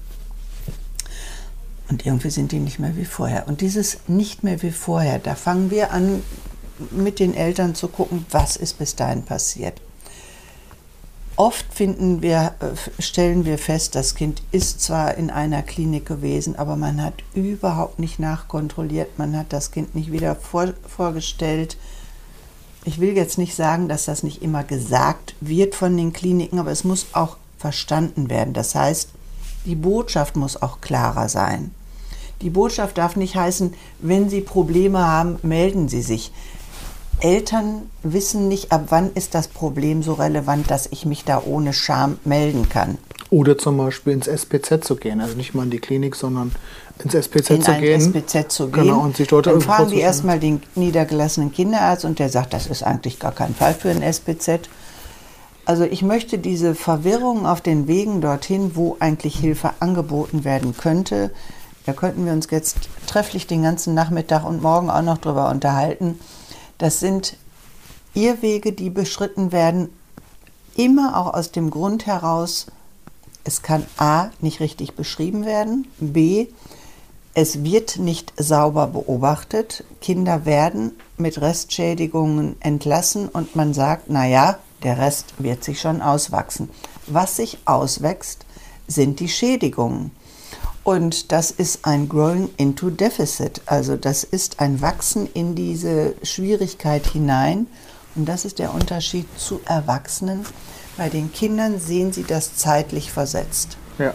Und 1.91 2.05
irgendwie 2.05 2.29
sind 2.29 2.53
die 2.53 2.59
nicht 2.59 2.79
mehr 2.79 2.95
wie 2.95 3.03
vorher. 3.03 3.49
Und 3.49 3.59
dieses 3.59 3.97
nicht 4.07 4.45
mehr 4.45 4.61
wie 4.61 4.71
vorher, 4.71 5.19
da 5.19 5.35
fangen 5.35 5.71
wir 5.71 5.91
an, 5.91 6.23
mit 6.89 7.19
den 7.19 7.35
Eltern 7.35 7.75
zu 7.75 7.89
gucken, 7.89 8.25
was 8.31 8.55
ist 8.55 8.79
bis 8.79 8.95
dahin 8.95 9.23
passiert. 9.23 9.81
Oft 11.35 11.65
finden 11.73 12.21
wir, 12.21 12.55
äh, 12.61 13.01
stellen 13.01 13.43
wir 13.43 13.57
fest, 13.57 13.95
das 13.95 14.15
Kind 14.15 14.41
ist 14.53 14.79
zwar 14.79 15.15
in 15.15 15.29
einer 15.29 15.63
Klinik 15.63 16.05
gewesen, 16.05 16.55
aber 16.55 16.77
man 16.77 17.03
hat 17.03 17.15
überhaupt 17.33 17.99
nicht 17.99 18.19
nachkontrolliert, 18.19 19.19
man 19.19 19.35
hat 19.35 19.51
das 19.51 19.71
Kind 19.71 19.93
nicht 19.93 20.13
wieder 20.13 20.35
vor, 20.35 20.73
vorgestellt, 20.87 21.75
ich 22.85 22.99
will 22.99 23.17
jetzt 23.17 23.37
nicht 23.37 23.53
sagen, 23.53 23.89
dass 23.89 24.05
das 24.05 24.23
nicht 24.23 24.41
immer 24.41 24.63
gesagt 24.63 25.35
wird 25.41 25.75
von 25.75 25.97
den 25.97 26.13
Kliniken, 26.13 26.57
aber 26.57 26.71
es 26.71 26.85
muss 26.85 27.07
auch 27.11 27.35
verstanden 27.57 28.29
werden. 28.29 28.53
Das 28.53 28.75
heißt, 28.75 29.09
die 29.65 29.75
Botschaft 29.75 30.37
muss 30.37 30.61
auch 30.61 30.79
klarer 30.79 31.27
sein. 31.27 31.71
Die 32.41 32.49
Botschaft 32.49 32.97
darf 32.97 33.15
nicht 33.15 33.35
heißen, 33.35 33.73
wenn 33.99 34.29
Sie 34.29 34.41
Probleme 34.41 35.05
haben, 35.07 35.37
melden 35.43 35.89
Sie 35.89 36.01
sich. 36.01 36.31
Eltern 37.19 37.83
wissen 38.01 38.47
nicht, 38.47 38.71
ab 38.71 38.85
wann 38.89 39.11
ist 39.13 39.35
das 39.35 39.47
Problem 39.47 40.01
so 40.01 40.13
relevant, 40.13 40.71
dass 40.71 40.87
ich 40.91 41.05
mich 41.05 41.23
da 41.23 41.41
ohne 41.45 41.71
Scham 41.71 42.17
melden 42.25 42.67
kann. 42.67 42.97
Oder 43.29 43.57
zum 43.57 43.77
Beispiel 43.77 44.13
ins 44.13 44.27
SPZ 44.27 44.83
zu 44.83 44.95
gehen, 44.95 45.21
also 45.21 45.37
nicht 45.37 45.53
mal 45.53 45.63
in 45.63 45.69
die 45.69 45.79
Klinik, 45.79 46.15
sondern 46.15 46.51
ins 47.03 47.13
SPZ 47.13 47.49
in 47.51 47.61
zu 47.61 47.71
ein 47.71 47.81
gehen. 47.81 48.01
SPZ 48.01 48.51
zu 48.51 48.69
gehen. 48.69 48.83
Genau, 48.83 49.01
und 49.01 49.15
sich 49.15 49.27
dort 49.27 49.45
Dann 49.47 49.61
fragen 49.61 49.91
die 49.91 49.99
erstmal 49.99 50.39
den 50.39 50.61
niedergelassenen 50.75 51.53
Kinderarzt 51.53 52.05
und 52.05 52.19
der 52.19 52.29
sagt, 52.29 52.53
das 52.53 52.67
ist 52.67 52.83
eigentlich 52.83 53.19
gar 53.19 53.31
kein 53.31 53.53
Fall 53.53 53.75
für 53.75 53.89
ein 53.89 54.01
SPZ. 54.01 54.67
Also 55.63 55.83
ich 55.83 56.01
möchte 56.01 56.39
diese 56.39 56.73
Verwirrung 56.73 57.45
auf 57.45 57.61
den 57.61 57.87
Wegen 57.87 58.19
dorthin, 58.19 58.71
wo 58.75 58.97
eigentlich 58.99 59.37
Hilfe 59.39 59.71
angeboten 59.79 60.43
werden 60.43 60.75
könnte, 60.75 61.31
da 61.91 61.97
könnten 61.97 62.25
wir 62.25 62.31
uns 62.31 62.47
jetzt 62.49 62.77
trefflich 63.05 63.47
den 63.47 63.63
ganzen 63.63 63.93
Nachmittag 63.93 64.45
und 64.45 64.61
morgen 64.61 64.89
auch 64.89 65.01
noch 65.01 65.17
drüber 65.17 65.49
unterhalten. 65.49 66.17
Das 66.77 67.01
sind 67.01 67.35
Irrwege, 68.13 68.71
die 68.71 68.89
beschritten 68.89 69.51
werden, 69.51 69.89
immer 70.77 71.17
auch 71.17 71.33
aus 71.33 71.51
dem 71.51 71.69
Grund 71.69 72.05
heraus, 72.05 72.67
es 73.43 73.61
kann 73.61 73.85
A 73.97 74.29
nicht 74.39 74.61
richtig 74.61 74.95
beschrieben 74.95 75.43
werden, 75.43 75.85
B 75.99 76.47
es 77.33 77.63
wird 77.63 77.97
nicht 77.97 78.31
sauber 78.37 78.87
beobachtet, 78.87 79.83
Kinder 79.99 80.45
werden 80.45 80.93
mit 81.17 81.41
Restschädigungen 81.41 82.55
entlassen 82.61 83.27
und 83.27 83.55
man 83.57 83.73
sagt, 83.73 84.09
naja, 84.09 84.59
der 84.83 84.97
Rest 84.97 85.33
wird 85.39 85.63
sich 85.63 85.81
schon 85.81 86.01
auswachsen. 86.01 86.69
Was 87.07 87.35
sich 87.35 87.57
auswächst, 87.65 88.45
sind 88.87 89.19
die 89.19 89.29
Schädigungen. 89.29 90.11
Und 90.83 91.31
das 91.31 91.51
ist 91.51 91.85
ein 91.85 92.09
Growing 92.09 92.49
into 92.57 92.89
Deficit, 92.89 93.61
also 93.67 93.95
das 93.95 94.23
ist 94.23 94.59
ein 94.59 94.81
Wachsen 94.81 95.29
in 95.33 95.53
diese 95.53 96.15
Schwierigkeit 96.23 97.05
hinein. 97.05 97.67
Und 98.15 98.27
das 98.27 98.45
ist 98.45 98.59
der 98.59 98.73
Unterschied 98.73 99.25
zu 99.37 99.61
Erwachsenen. 99.65 100.45
Bei 100.97 101.07
den 101.07 101.31
Kindern 101.31 101.79
sehen 101.79 102.11
sie 102.11 102.23
das 102.23 102.55
zeitlich 102.55 103.11
versetzt. 103.11 103.77
Ja, 103.99 104.13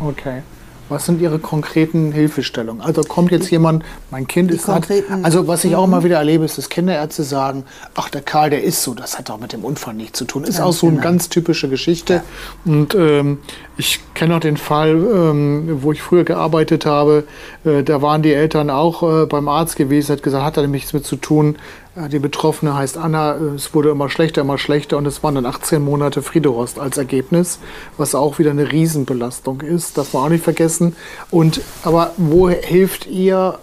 okay. 0.00 0.42
Was 0.88 1.04
sind 1.04 1.20
Ihre 1.20 1.38
konkreten 1.38 2.12
Hilfestellungen? 2.12 2.80
Also 2.80 3.02
kommt 3.02 3.30
jetzt 3.30 3.50
jemand, 3.50 3.84
mein 4.10 4.26
Kind 4.26 4.50
ist 4.50 4.68
hat, 4.68 4.88
also 5.22 5.46
was 5.46 5.64
ich 5.64 5.76
auch 5.76 5.84
immer 5.84 6.00
mhm. 6.00 6.04
wieder 6.04 6.16
erlebe, 6.16 6.46
ist, 6.46 6.56
dass 6.56 6.70
Kinderärzte 6.70 7.24
sagen, 7.24 7.64
ach 7.94 8.08
der 8.08 8.22
Karl, 8.22 8.50
der 8.50 8.62
ist 8.62 8.82
so, 8.82 8.94
das 8.94 9.18
hat 9.18 9.30
auch 9.30 9.38
mit 9.38 9.52
dem 9.52 9.64
Unfall 9.64 9.92
nichts 9.92 10.18
zu 10.18 10.24
tun. 10.24 10.44
Ist 10.44 10.60
auch 10.60 10.72
so 10.72 10.86
eine 10.86 10.96
genau. 10.96 11.08
ganz 11.08 11.28
typische 11.28 11.68
Geschichte. 11.68 12.14
Ja. 12.14 12.22
Und 12.64 12.94
ähm, 12.94 13.38
ich 13.78 14.00
kenne 14.12 14.36
auch 14.36 14.40
den 14.40 14.56
Fall, 14.56 14.90
ähm, 14.90 15.78
wo 15.82 15.92
ich 15.92 16.02
früher 16.02 16.24
gearbeitet 16.24 16.84
habe, 16.84 17.24
äh, 17.64 17.84
da 17.84 18.02
waren 18.02 18.22
die 18.22 18.32
Eltern 18.32 18.70
auch 18.70 19.02
äh, 19.02 19.26
beim 19.26 19.48
Arzt 19.48 19.76
gewesen, 19.76 20.12
hat 20.12 20.22
gesagt, 20.22 20.44
hat 20.44 20.56
da 20.56 20.66
nichts 20.66 20.92
mit 20.92 21.06
zu 21.06 21.14
tun. 21.14 21.56
Äh, 21.94 22.08
die 22.08 22.18
Betroffene 22.18 22.74
heißt 22.74 22.98
Anna, 22.98 23.36
es 23.36 23.72
wurde 23.74 23.90
immer 23.90 24.10
schlechter, 24.10 24.40
immer 24.40 24.58
schlechter 24.58 24.98
und 24.98 25.06
es 25.06 25.22
waren 25.22 25.36
dann 25.36 25.46
18 25.46 25.80
Monate 25.80 26.22
Friedorost 26.22 26.80
als 26.80 26.98
Ergebnis, 26.98 27.60
was 27.96 28.16
auch 28.16 28.40
wieder 28.40 28.50
eine 28.50 28.72
Riesenbelastung 28.72 29.60
ist, 29.60 29.96
das 29.96 30.12
wir 30.12 30.22
auch 30.22 30.28
nicht 30.28 30.42
vergessen. 30.42 30.96
Und, 31.30 31.60
aber 31.84 32.12
wo 32.16 32.48
hilft 32.48 33.06
ihr 33.06 33.60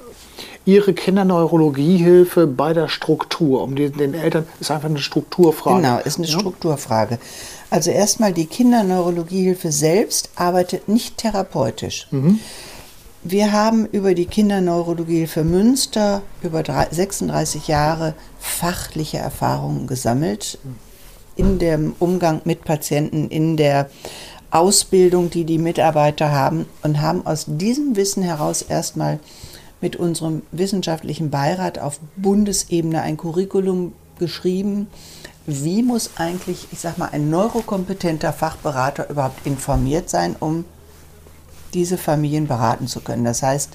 Ihre 0.67 0.93
Kinderneurologiehilfe 0.93 2.47
bei 2.47 2.73
der 2.73 2.87
Struktur, 2.87 3.61
um 3.61 3.75
den, 3.75 3.93
den 3.93 4.15
Eltern, 4.15 4.47
ist 4.59 4.71
einfach 4.71 4.89
eine 4.89 4.97
Strukturfrage. 4.97 5.81
Genau, 5.81 5.99
ist 5.99 6.17
eine 6.17 6.25
Strukturfrage. 6.25 7.19
Also 7.69 7.91
erstmal 7.91 8.33
die 8.33 8.45
Kinderneurologiehilfe 8.45 9.71
selbst 9.71 10.29
arbeitet 10.35 10.87
nicht 10.87 11.17
therapeutisch. 11.17 12.07
Mhm. 12.11 12.39
Wir 13.23 13.51
haben 13.51 13.87
über 13.87 14.13
die 14.13 14.27
Kinderneurologiehilfe 14.27 15.43
Münster 15.43 16.21
über 16.43 16.63
36 16.63 17.67
Jahre 17.67 18.13
fachliche 18.39 19.17
Erfahrungen 19.17 19.87
gesammelt 19.87 20.59
in 21.35 21.57
dem 21.57 21.95
Umgang 21.99 22.41
mit 22.45 22.63
Patienten, 22.63 23.29
in 23.29 23.57
der 23.57 23.89
Ausbildung, 24.51 25.31
die 25.31 25.43
die 25.43 25.57
Mitarbeiter 25.57 26.31
haben 26.31 26.65
und 26.83 27.01
haben 27.01 27.25
aus 27.25 27.45
diesem 27.47 27.95
Wissen 27.95 28.23
heraus 28.23 28.61
erstmal 28.61 29.19
mit 29.81 29.95
unserem 29.95 30.43
wissenschaftlichen 30.51 31.29
Beirat 31.29 31.79
auf 31.79 31.99
Bundesebene 32.15 33.01
ein 33.01 33.17
Curriculum 33.17 33.93
geschrieben. 34.19 34.87
Wie 35.45 35.83
muss 35.83 36.11
eigentlich, 36.15 36.67
ich 36.71 36.79
sag 36.79 36.97
mal, 36.97 37.09
ein 37.11 37.29
neurokompetenter 37.29 38.33
Fachberater 38.33 39.09
überhaupt 39.09 39.45
informiert 39.45 40.09
sein, 40.09 40.35
um 40.39 40.65
diese 41.73 41.97
Familien 41.97 42.47
beraten 42.47 42.87
zu 42.87 43.01
können? 43.01 43.25
Das 43.25 43.43
heißt, 43.43 43.71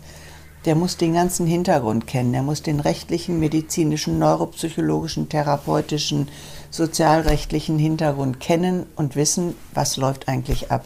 der 0.64 0.75
muss 0.75 0.97
den 0.97 1.14
ganzen 1.14 1.47
Hintergrund 1.47 2.06
kennen, 2.06 2.32
der 2.32 2.42
muss 2.42 2.62
den 2.62 2.80
rechtlichen, 2.80 3.40
medizinischen, 3.40 4.18
neuropsychologischen, 4.18 5.28
therapeutischen, 5.28 6.28
sozialrechtlichen 6.70 7.78
Hintergrund 7.78 8.40
kennen 8.40 8.87
und 8.97 9.16
wissen, 9.16 9.54
was 9.73 9.97
läuft 9.97 10.28
eigentlich 10.28 10.70
ab, 10.70 10.85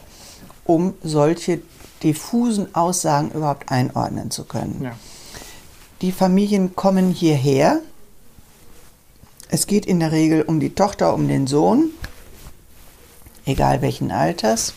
um 0.63 0.93
solche 1.03 1.61
diffusen 2.03 2.73
Aussagen 2.73 3.31
überhaupt 3.31 3.71
einordnen 3.71 4.31
zu 4.31 4.45
können. 4.45 4.79
Ja. 4.81 4.95
Die 6.01 6.11
Familien 6.11 6.75
kommen 6.75 7.11
hierher. 7.11 7.79
Es 9.49 9.67
geht 9.67 9.85
in 9.85 9.99
der 9.99 10.11
Regel 10.11 10.41
um 10.41 10.59
die 10.59 10.73
Tochter, 10.73 11.13
um 11.13 11.27
den 11.27 11.47
Sohn, 11.47 11.91
egal 13.45 13.81
welchen 13.81 14.11
Alters. 14.11 14.73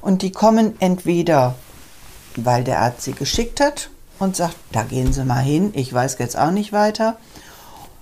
Und 0.00 0.22
die 0.22 0.32
kommen 0.32 0.74
entweder, 0.80 1.56
weil 2.36 2.62
der 2.62 2.80
Arzt 2.80 3.02
sie 3.02 3.12
geschickt 3.12 3.60
hat 3.60 3.90
und 4.18 4.36
sagt, 4.36 4.56
da 4.72 4.82
gehen 4.82 5.12
Sie 5.12 5.24
mal 5.24 5.42
hin, 5.42 5.72
ich 5.74 5.92
weiß 5.92 6.16
jetzt 6.18 6.38
auch 6.38 6.50
nicht 6.50 6.72
weiter. 6.72 7.18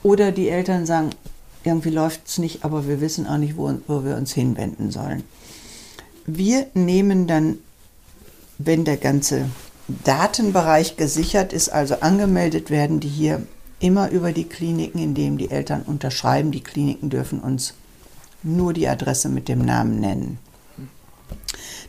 Oder 0.02 0.32
die 0.32 0.48
Eltern 0.48 0.84
sagen, 0.84 1.10
irgendwie 1.62 1.90
läuft 1.90 2.28
es 2.28 2.38
nicht, 2.38 2.64
aber 2.64 2.86
wir 2.86 3.00
wissen 3.00 3.26
auch 3.26 3.38
nicht, 3.38 3.56
wo, 3.56 3.72
wo 3.86 4.04
wir 4.04 4.16
uns 4.16 4.32
hinwenden 4.32 4.90
sollen. 4.90 5.24
Wir 6.26 6.66
nehmen 6.74 7.26
dann, 7.26 7.58
wenn 8.58 8.84
der 8.84 8.98
ganze 8.98 9.48
Datenbereich 9.88 10.96
gesichert 10.96 11.52
ist, 11.52 11.68
also 11.70 11.96
angemeldet 12.00 12.70
werden 12.70 13.00
die 13.00 13.08
hier 13.08 13.46
immer 13.84 14.10
über 14.10 14.32
die 14.32 14.44
Kliniken, 14.44 14.98
indem 14.98 15.38
die 15.38 15.50
Eltern 15.50 15.82
unterschreiben. 15.82 16.50
Die 16.50 16.62
Kliniken 16.62 17.10
dürfen 17.10 17.40
uns 17.40 17.74
nur 18.42 18.72
die 18.72 18.88
Adresse 18.88 19.28
mit 19.28 19.48
dem 19.48 19.64
Namen 19.64 20.00
nennen. 20.00 20.38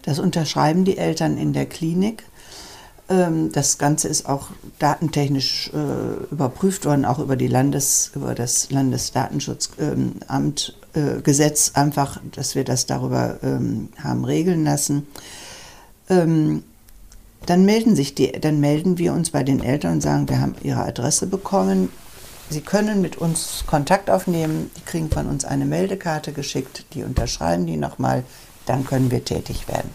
Das 0.04 0.20
unterschreiben 0.20 0.86
die 0.86 0.98
Eltern 0.98 1.38
in 1.38 1.54
der 1.54 1.66
Klinik 1.66 2.24
ähm, 3.08 3.52
das 3.52 3.78
Ganze 3.78 4.08
ist 4.08 4.28
auch 4.28 4.48
datentechnisch 4.80 5.70
äh, 5.74 6.32
überprüft 6.32 6.86
worden, 6.86 7.06
auch 7.06 7.20
über, 7.20 7.36
die 7.36 7.48
Landes, 7.48 8.12
über 8.16 8.34
das 8.34 8.72
Landesdatenschutzamt 8.72 10.76
äh, 10.94 11.22
Gesetz, 11.22 11.74
einfach, 11.76 12.20
dass 12.32 12.56
wir 12.56 12.64
das 12.64 12.88
darüber 12.88 13.38
ähm, 13.44 13.90
haben 14.02 14.26
regeln 14.26 14.64
lassen. 14.64 15.06
Dann 17.46 17.66
melden 17.66 17.96
sich 17.96 18.16
die, 18.16 18.32
dann 18.32 18.60
melden 18.60 18.98
wir 18.98 19.14
uns 19.14 19.30
bei 19.30 19.44
den 19.44 19.64
Eltern 19.64 19.94
und 19.94 20.02
sagen, 20.02 20.30
wir 20.30 20.40
haben 20.40 20.56
ihre 20.64 20.84
Adresse 20.84 21.28
bekommen. 21.28 21.90
Sie 22.50 22.62
können 22.62 23.02
mit 23.02 23.18
uns 23.18 23.64
Kontakt 23.68 24.10
aufnehmen. 24.10 24.72
Die 24.78 24.82
kriegen 24.82 25.10
von 25.10 25.28
uns 25.28 25.46
eine 25.46 25.66
Meldekarte 25.66 26.32
geschickt. 26.32 26.86
Die 26.94 27.04
unterschreiben 27.04 27.66
die 27.66 27.78
nochmal. 27.78 28.24
Dann 28.66 28.86
können 28.86 29.12
wir 29.12 29.24
tätig 29.24 29.68
werden. 29.68 29.90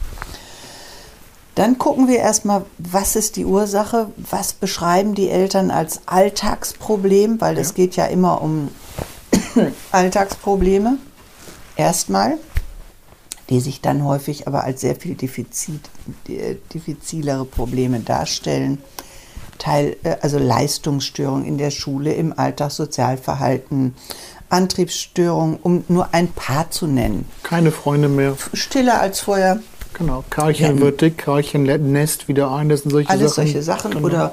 Dann 1.56 1.78
gucken 1.78 2.08
wir 2.08 2.18
erstmal, 2.18 2.64
was 2.78 3.16
ist 3.16 3.36
die 3.36 3.44
Ursache, 3.44 4.10
was 4.16 4.52
beschreiben 4.52 5.14
die 5.14 5.28
Eltern 5.28 5.70
als 5.70 6.00
Alltagsproblem, 6.06 7.40
weil 7.40 7.56
ja. 7.56 7.60
es 7.60 7.74
geht 7.74 7.96
ja 7.96 8.06
immer 8.06 8.40
um 8.40 8.68
Alltagsprobleme. 9.92 10.98
Erstmal, 11.76 12.38
die 13.50 13.60
sich 13.60 13.80
dann 13.80 14.04
häufig 14.04 14.46
aber 14.46 14.64
als 14.64 14.80
sehr 14.80 14.96
viel 14.96 15.14
diffizil, 15.14 15.80
diffizilere 16.72 17.44
Probleme 17.44 18.00
darstellen. 18.00 18.78
Teil, 19.58 19.96
äh, 20.04 20.16
also 20.22 20.38
Leistungsstörung 20.38 21.44
in 21.44 21.58
der 21.58 21.70
Schule, 21.70 22.14
im 22.14 22.36
Alltagssozialverhalten, 22.36 23.94
Antriebsstörung, 24.48 25.58
um 25.62 25.84
nur 25.88 26.14
ein 26.14 26.28
paar 26.28 26.70
zu 26.70 26.86
nennen. 26.86 27.26
Keine 27.42 27.70
Freunde 27.70 28.08
mehr. 28.08 28.36
Stiller 28.54 29.00
als 29.00 29.20
vorher. 29.20 29.60
Genau, 29.92 30.24
Karlchen 30.30 30.76
ja. 30.76 30.80
wird 30.80 31.00
dick, 31.02 31.18
Karlchen 31.18 31.64
nest 31.64 32.28
wieder 32.28 32.50
ein, 32.52 32.68
das 32.68 32.82
sind 32.82 32.90
solche 32.90 33.10
Alles 33.10 33.34
Sachen. 33.34 33.46
solche 33.46 33.62
Sachen. 33.62 33.90
Genau. 33.90 34.06
Oder 34.06 34.32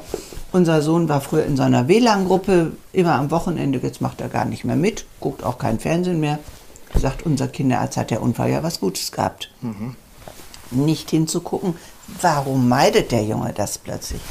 unser 0.51 0.81
Sohn 0.81 1.09
war 1.09 1.19
früher 1.19 1.45
in 1.45 1.57
so 1.57 1.63
einer 1.63 1.87
WLAN-Gruppe, 1.87 2.71
immer 2.93 3.15
am 3.15 3.31
Wochenende, 3.31 3.79
jetzt 3.79 3.99
macht 3.99 4.21
er 4.21 4.29
gar 4.29 4.45
nicht 4.45 4.63
mehr 4.63 4.75
mit, 4.75 5.05
guckt 5.19 5.43
auch 5.43 5.57
kein 5.57 5.79
Fernsehen 5.79 6.19
mehr. 6.19 6.39
Sagt, 6.95 7.25
unser 7.25 7.47
Kinderarzt 7.47 7.97
hat 7.97 8.11
der 8.11 8.21
Unfall 8.21 8.49
ja 8.49 8.63
was 8.63 8.79
Gutes 8.79 9.11
gehabt. 9.11 9.51
Mhm. 9.61 9.95
Nicht 10.71 11.09
hinzugucken, 11.09 11.75
warum 12.21 12.67
meidet 12.67 13.11
der 13.11 13.23
Junge 13.23 13.53
das 13.53 13.77
plötzlich? 13.77 14.21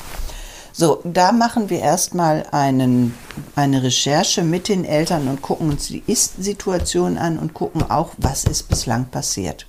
So, 0.72 1.00
da 1.04 1.32
machen 1.32 1.70
wir 1.70 1.80
erstmal 1.80 2.44
einen, 2.50 3.14
eine 3.54 3.82
Recherche 3.82 4.42
mit 4.42 4.68
den 4.68 4.84
Eltern 4.84 5.26
und 5.26 5.40
gucken 5.40 5.70
uns 5.70 5.88
die 5.88 6.02
Ist-Situation 6.06 7.16
an 7.16 7.38
und 7.38 7.54
gucken 7.54 7.82
auch, 7.90 8.10
was 8.18 8.44
ist 8.44 8.64
bislang 8.64 9.06
passiert. 9.06 9.66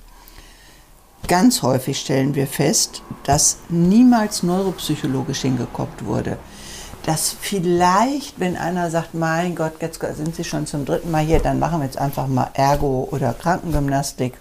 Ganz 1.29 1.61
häufig 1.61 1.99
stellen 1.99 2.35
wir 2.35 2.45
fest, 2.45 3.03
dass 3.23 3.57
niemals 3.69 4.43
neuropsychologisch 4.43 5.41
hingeguckt 5.41 6.03
wurde. 6.03 6.37
Dass 7.07 7.35
vielleicht, 7.39 8.39
wenn 8.39 8.55
einer 8.55 8.91
sagt, 8.91 9.15
mein 9.15 9.55
Gott, 9.55 9.81
jetzt 9.81 9.99
sind 10.01 10.35
Sie 10.35 10.43
schon 10.43 10.67
zum 10.67 10.85
dritten 10.85 11.09
Mal 11.09 11.23
hier, 11.23 11.39
dann 11.39 11.57
machen 11.57 11.79
wir 11.79 11.85
jetzt 11.85 11.97
einfach 11.97 12.27
mal 12.27 12.49
Ergo 12.53 13.07
oder 13.09 13.33
Krankengymnastik 13.33 14.33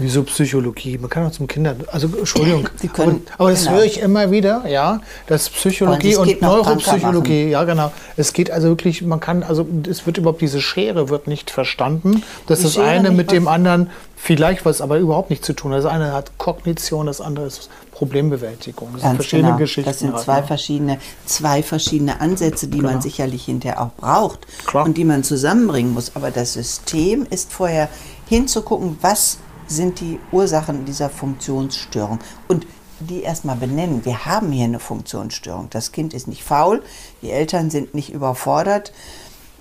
Wieso 0.00 0.22
Psychologie? 0.22 0.96
Man 0.96 1.10
kann 1.10 1.26
auch 1.26 1.30
zum 1.30 1.46
Kinder, 1.46 1.76
also 1.92 2.06
Entschuldigung, 2.06 2.64
können, 2.94 3.22
aber, 3.34 3.44
aber, 3.44 3.50
das 3.50 3.64
genau. 3.64 3.76
höre 3.76 3.84
ich 3.84 4.00
immer 4.00 4.30
wieder, 4.30 4.66
ja, 4.66 5.00
dass 5.26 5.50
Psychologie 5.50 6.16
und, 6.16 6.28
und 6.28 6.42
Neuropsychologie, 6.42 7.50
ja 7.50 7.64
genau, 7.64 7.92
es 8.16 8.32
geht 8.32 8.50
also 8.50 8.68
wirklich, 8.68 9.02
man 9.02 9.20
kann, 9.20 9.42
also 9.42 9.66
es 9.88 10.06
wird 10.06 10.16
überhaupt 10.16 10.40
diese 10.40 10.62
Schere 10.62 11.10
wird 11.10 11.26
nicht 11.26 11.50
verstanden, 11.50 12.22
dass 12.46 12.62
das 12.62 12.78
eine 12.78 13.10
mit 13.10 13.30
dem 13.30 13.46
anderen 13.46 13.90
vielleicht 14.16 14.64
was, 14.64 14.80
aber 14.80 14.98
überhaupt 14.98 15.28
nichts 15.28 15.46
zu 15.46 15.52
tun. 15.52 15.72
hat. 15.72 15.84
Das 15.84 15.86
eine 15.86 16.12
hat 16.12 16.38
Kognition, 16.38 17.06
das 17.06 17.20
andere 17.20 17.46
ist 17.46 17.68
Problembewältigung. 18.00 18.94
Das 18.94 19.02
Ganz 19.02 19.10
sind 19.10 19.16
verschiedene 19.16 19.48
genau. 19.48 19.58
Geschichten. 19.58 19.90
Das 19.90 19.98
sind 19.98 20.18
zwei 20.18 20.42
verschiedene, 20.42 20.98
zwei 21.26 21.62
verschiedene 21.62 22.18
Ansätze, 22.22 22.66
die 22.66 22.78
genau. 22.78 22.92
man 22.92 23.02
sicherlich 23.02 23.44
hinterher 23.44 23.82
auch 23.82 23.92
braucht 23.92 24.46
Klar. 24.64 24.86
und 24.86 24.96
die 24.96 25.04
man 25.04 25.22
zusammenbringen 25.22 25.92
muss. 25.92 26.16
Aber 26.16 26.30
das 26.30 26.54
System 26.54 27.26
ist 27.28 27.52
vorher 27.52 27.90
hinzugucken, 28.26 28.96
was 29.02 29.36
sind 29.66 30.00
die 30.00 30.18
Ursachen 30.32 30.86
dieser 30.86 31.10
Funktionsstörung. 31.10 32.20
Und 32.48 32.66
die 33.00 33.20
erstmal 33.20 33.56
benennen. 33.56 34.02
Wir 34.06 34.24
haben 34.24 34.50
hier 34.50 34.64
eine 34.64 34.80
Funktionsstörung. 34.80 35.68
Das 35.68 35.92
Kind 35.92 36.14
ist 36.14 36.26
nicht 36.26 36.42
faul, 36.42 36.82
die 37.20 37.30
Eltern 37.30 37.68
sind 37.68 37.94
nicht 37.94 38.14
überfordert. 38.14 38.92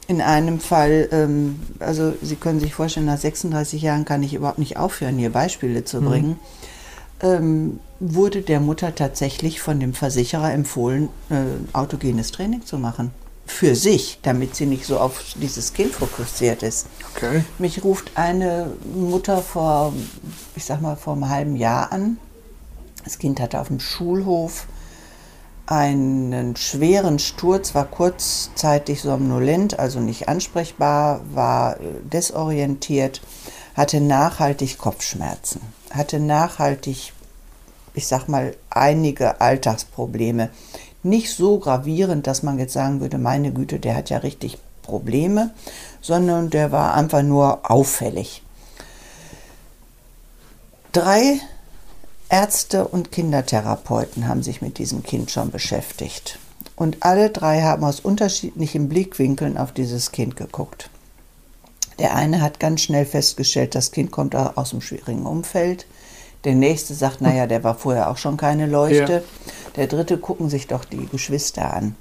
In 0.08 0.21
einem 0.21 0.62
Fall, 0.62 1.10
ähm, 1.12 1.60
also 1.80 2.13
Sie 2.21 2.38
können 2.38 2.62
sich 2.62 2.73
vorstellen, 2.73 3.06
nach 3.06 3.17
36 3.17 3.82
Jahren 3.82 4.06
kann 4.06 4.23
ich 4.23 4.34
überhaupt 4.34 4.60
nicht 4.60 4.78
aufhören, 4.78 5.17
hier 5.17 5.30
Beispiele 5.30 5.84
zu 5.84 6.02
mhm. 6.02 6.06
bringen. 6.06 6.30
Mhm. 6.30 6.38
Ähm, 7.21 7.80
wurde 7.99 8.41
der 8.41 8.59
Mutter 8.59 8.95
tatsächlich 8.95 9.62
von 9.62 9.79
dem 9.79 9.93
Versicherer 9.93 10.53
empfohlen, 10.53 11.09
äh, 11.29 11.35
autogenes 11.73 12.31
Training 12.31 12.65
zu 12.65 12.77
machen 12.77 13.12
für 13.49 13.75
sich, 13.75 14.19
damit 14.21 14.55
sie 14.55 14.67
nicht 14.67 14.85
so 14.85 14.99
auf 14.99 15.23
dieses 15.35 15.73
Kind 15.73 15.91
fokussiert 15.91 16.62
ist. 16.62 16.85
Okay. 17.15 17.43
Mich 17.57 17.83
ruft 17.83 18.12
eine 18.15 18.71
Mutter 18.93 19.39
vor, 19.41 19.91
ich 20.55 20.65
sag 20.65 20.81
mal, 20.81 20.95
vor 20.95 21.13
einem 21.13 21.29
halben 21.29 21.55
Jahr 21.55 21.91
an. 21.91 22.19
Das 23.03 23.17
Kind 23.17 23.39
hatte 23.39 23.59
auf 23.59 23.67
dem 23.67 23.79
Schulhof 23.79 24.67
einen 25.65 26.55
schweren 26.55 27.19
Sturz, 27.19 27.75
war 27.75 27.85
kurzzeitig 27.85 29.01
somnolent, 29.01 29.77
also 29.77 29.99
nicht 29.99 30.27
ansprechbar, 30.27 31.21
war 31.31 31.79
äh, 31.79 31.83
desorientiert, 32.03 33.21
hatte 33.75 33.99
nachhaltig 34.01 34.77
Kopfschmerzen, 34.77 35.62
hatte 35.91 36.19
nachhaltig, 36.19 37.13
ich 37.93 38.08
sag 38.08 38.28
mal, 38.28 38.56
einige 38.69 39.41
Alltagsprobleme 39.41 40.49
nicht 41.04 41.34
so 41.34 41.60
gravierend, 41.60 42.28
dass 42.28 42.43
man 42.43 42.60
jetzt 42.60 42.73
sagen 42.73 42.99
würde, 42.99 43.17
meine 43.17 43.52
Güte, 43.52 43.80
der 43.80 43.95
hat 43.95 44.10
ja 44.10 44.17
richtig 44.17 44.58
Probleme, 44.82 45.52
sondern 46.02 46.49
der 46.49 46.71
war 46.71 46.93
einfach 46.93 47.21
nur 47.21 47.69
auffällig. 47.69 48.43
Drei 50.91 51.39
Ärzte 52.30 52.88
und 52.88 53.12
Kindertherapeuten 53.12 54.28
haben 54.28 54.43
sich 54.43 54.62
mit 54.62 54.78
diesem 54.78 55.04
Kind 55.04 55.32
schon 55.32 55.52
beschäftigt. 55.52 56.39
Und 56.75 56.97
alle 57.02 57.30
drei 57.30 57.62
haben 57.62 57.84
aus 57.84 57.99
unterschiedlichen 57.99 58.89
Blickwinkeln 58.89 59.58
auf 59.58 59.71
dieses 59.71 60.12
Kind 60.12 60.36
geguckt. 60.36 60.89
Der 61.99 62.15
eine 62.15 62.41
hat 62.41 62.60
ganz 62.60 62.82
schnell 62.82 63.06
festgestellt, 63.06 63.75
das 63.75 63.91
Kind 63.91 64.12
kommt 64.12 64.36
aus 64.36 64.71
einem 64.71 64.82
schwierigen 64.82 65.25
Umfeld. 65.25 65.86
Der 66.45 66.56
nächste 66.56 66.93
sagt, 66.93 67.21
naja, 67.21 67.47
der 67.47 67.63
war 67.63 67.75
vorher 67.75 68.10
auch 68.10 68.17
schon 68.17 68.38
keine 68.38 68.65
Leuchte. 68.65 69.13
Ja. 69.13 69.52
Der 69.75 69.88
dritte 69.88 70.17
gucken 70.17 70.49
sich 70.49 70.67
doch 70.67 70.86
die 70.86 71.08
Geschwister 71.08 71.73
an. 71.73 71.95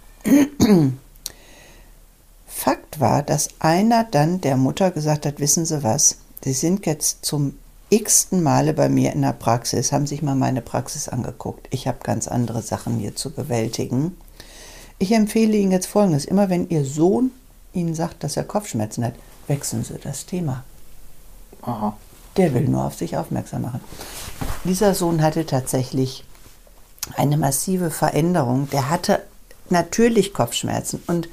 Fakt 2.46 3.00
war, 3.00 3.22
dass 3.22 3.48
einer 3.58 4.04
dann 4.04 4.40
der 4.40 4.56
Mutter 4.56 4.90
gesagt 4.90 5.26
hat, 5.26 5.40
wissen 5.40 5.64
Sie 5.64 5.82
was, 5.82 6.18
Sie 6.42 6.52
sind 6.52 6.86
jetzt 6.86 7.24
zum 7.24 7.54
x-ten 7.90 8.42
Male 8.42 8.74
bei 8.74 8.88
mir 8.88 9.12
in 9.12 9.22
der 9.22 9.32
Praxis, 9.32 9.92
haben 9.92 10.06
sich 10.06 10.22
mal 10.22 10.34
meine 10.34 10.62
Praxis 10.62 11.08
angeguckt. 11.08 11.66
Ich 11.70 11.88
habe 11.88 11.98
ganz 12.02 12.28
andere 12.28 12.62
Sachen 12.62 12.98
hier 12.98 13.16
zu 13.16 13.30
bewältigen. 13.30 14.16
Ich 14.98 15.12
empfehle 15.12 15.56
Ihnen 15.56 15.72
jetzt 15.72 15.86
Folgendes. 15.86 16.24
Immer 16.24 16.48
wenn 16.50 16.68
Ihr 16.68 16.84
Sohn 16.84 17.30
Ihnen 17.72 17.94
sagt, 17.94 18.24
dass 18.24 18.36
er 18.36 18.44
Kopfschmerzen 18.44 19.04
hat, 19.04 19.14
wechseln 19.46 19.84
Sie 19.84 19.98
das 20.02 20.26
Thema. 20.26 20.64
Aha. 21.62 21.96
Der 22.38 22.54
will 22.54 22.68
nur 22.68 22.84
auf 22.84 22.94
sich 22.94 23.16
aufmerksam 23.16 23.62
machen. 23.62 23.80
Dieser 24.64 24.94
Sohn 24.94 25.22
hatte 25.22 25.44
tatsächlich 25.44 26.24
eine 27.16 27.36
massive 27.36 27.90
Veränderung. 27.90 28.70
Der 28.70 28.88
hatte 28.88 29.22
natürlich 29.70 30.32
Kopfschmerzen 30.32 31.02
und 31.06 31.28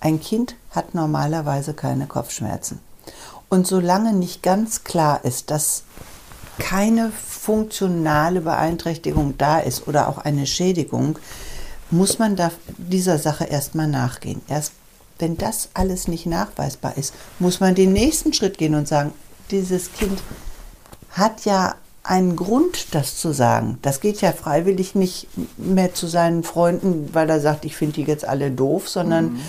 ein 0.00 0.20
Kind 0.20 0.54
hat 0.70 0.94
normalerweise 0.94 1.74
keine 1.74 2.06
Kopfschmerzen. 2.06 2.80
Und 3.48 3.66
solange 3.66 4.12
nicht 4.12 4.42
ganz 4.42 4.84
klar 4.84 5.24
ist, 5.24 5.50
dass 5.50 5.84
keine 6.58 7.10
funktionale 7.10 8.40
Beeinträchtigung 8.40 9.38
da 9.38 9.58
ist 9.58 9.88
oder 9.88 10.08
auch 10.08 10.18
eine 10.18 10.46
Schädigung, 10.46 11.18
muss 11.90 12.18
man 12.18 12.36
dieser 12.76 13.18
Sache 13.18 13.44
erstmal 13.44 13.86
nachgehen. 13.86 14.42
Erst 14.48 14.72
wenn 15.18 15.36
das 15.38 15.70
alles 15.72 16.08
nicht 16.08 16.26
nachweisbar 16.26 16.96
ist, 16.98 17.14
muss 17.38 17.60
man 17.60 17.74
den 17.74 17.92
nächsten 17.92 18.32
Schritt 18.32 18.58
gehen 18.58 18.74
und 18.74 18.86
sagen, 18.86 19.12
dieses 19.50 19.92
Kind 19.92 20.20
hat 21.10 21.44
ja 21.44 21.74
einen 22.02 22.36
Grund, 22.36 22.94
das 22.94 23.16
zu 23.16 23.32
sagen. 23.32 23.78
Das 23.82 24.00
geht 24.00 24.20
ja 24.20 24.32
freiwillig 24.32 24.94
nicht 24.94 25.26
mehr 25.56 25.92
zu 25.92 26.06
seinen 26.06 26.44
Freunden, 26.44 27.10
weil 27.12 27.28
er 27.28 27.40
sagt, 27.40 27.64
ich 27.64 27.76
finde 27.76 27.94
die 27.94 28.02
jetzt 28.02 28.26
alle 28.26 28.50
doof, 28.50 28.88
sondern 28.88 29.32
mhm. 29.32 29.40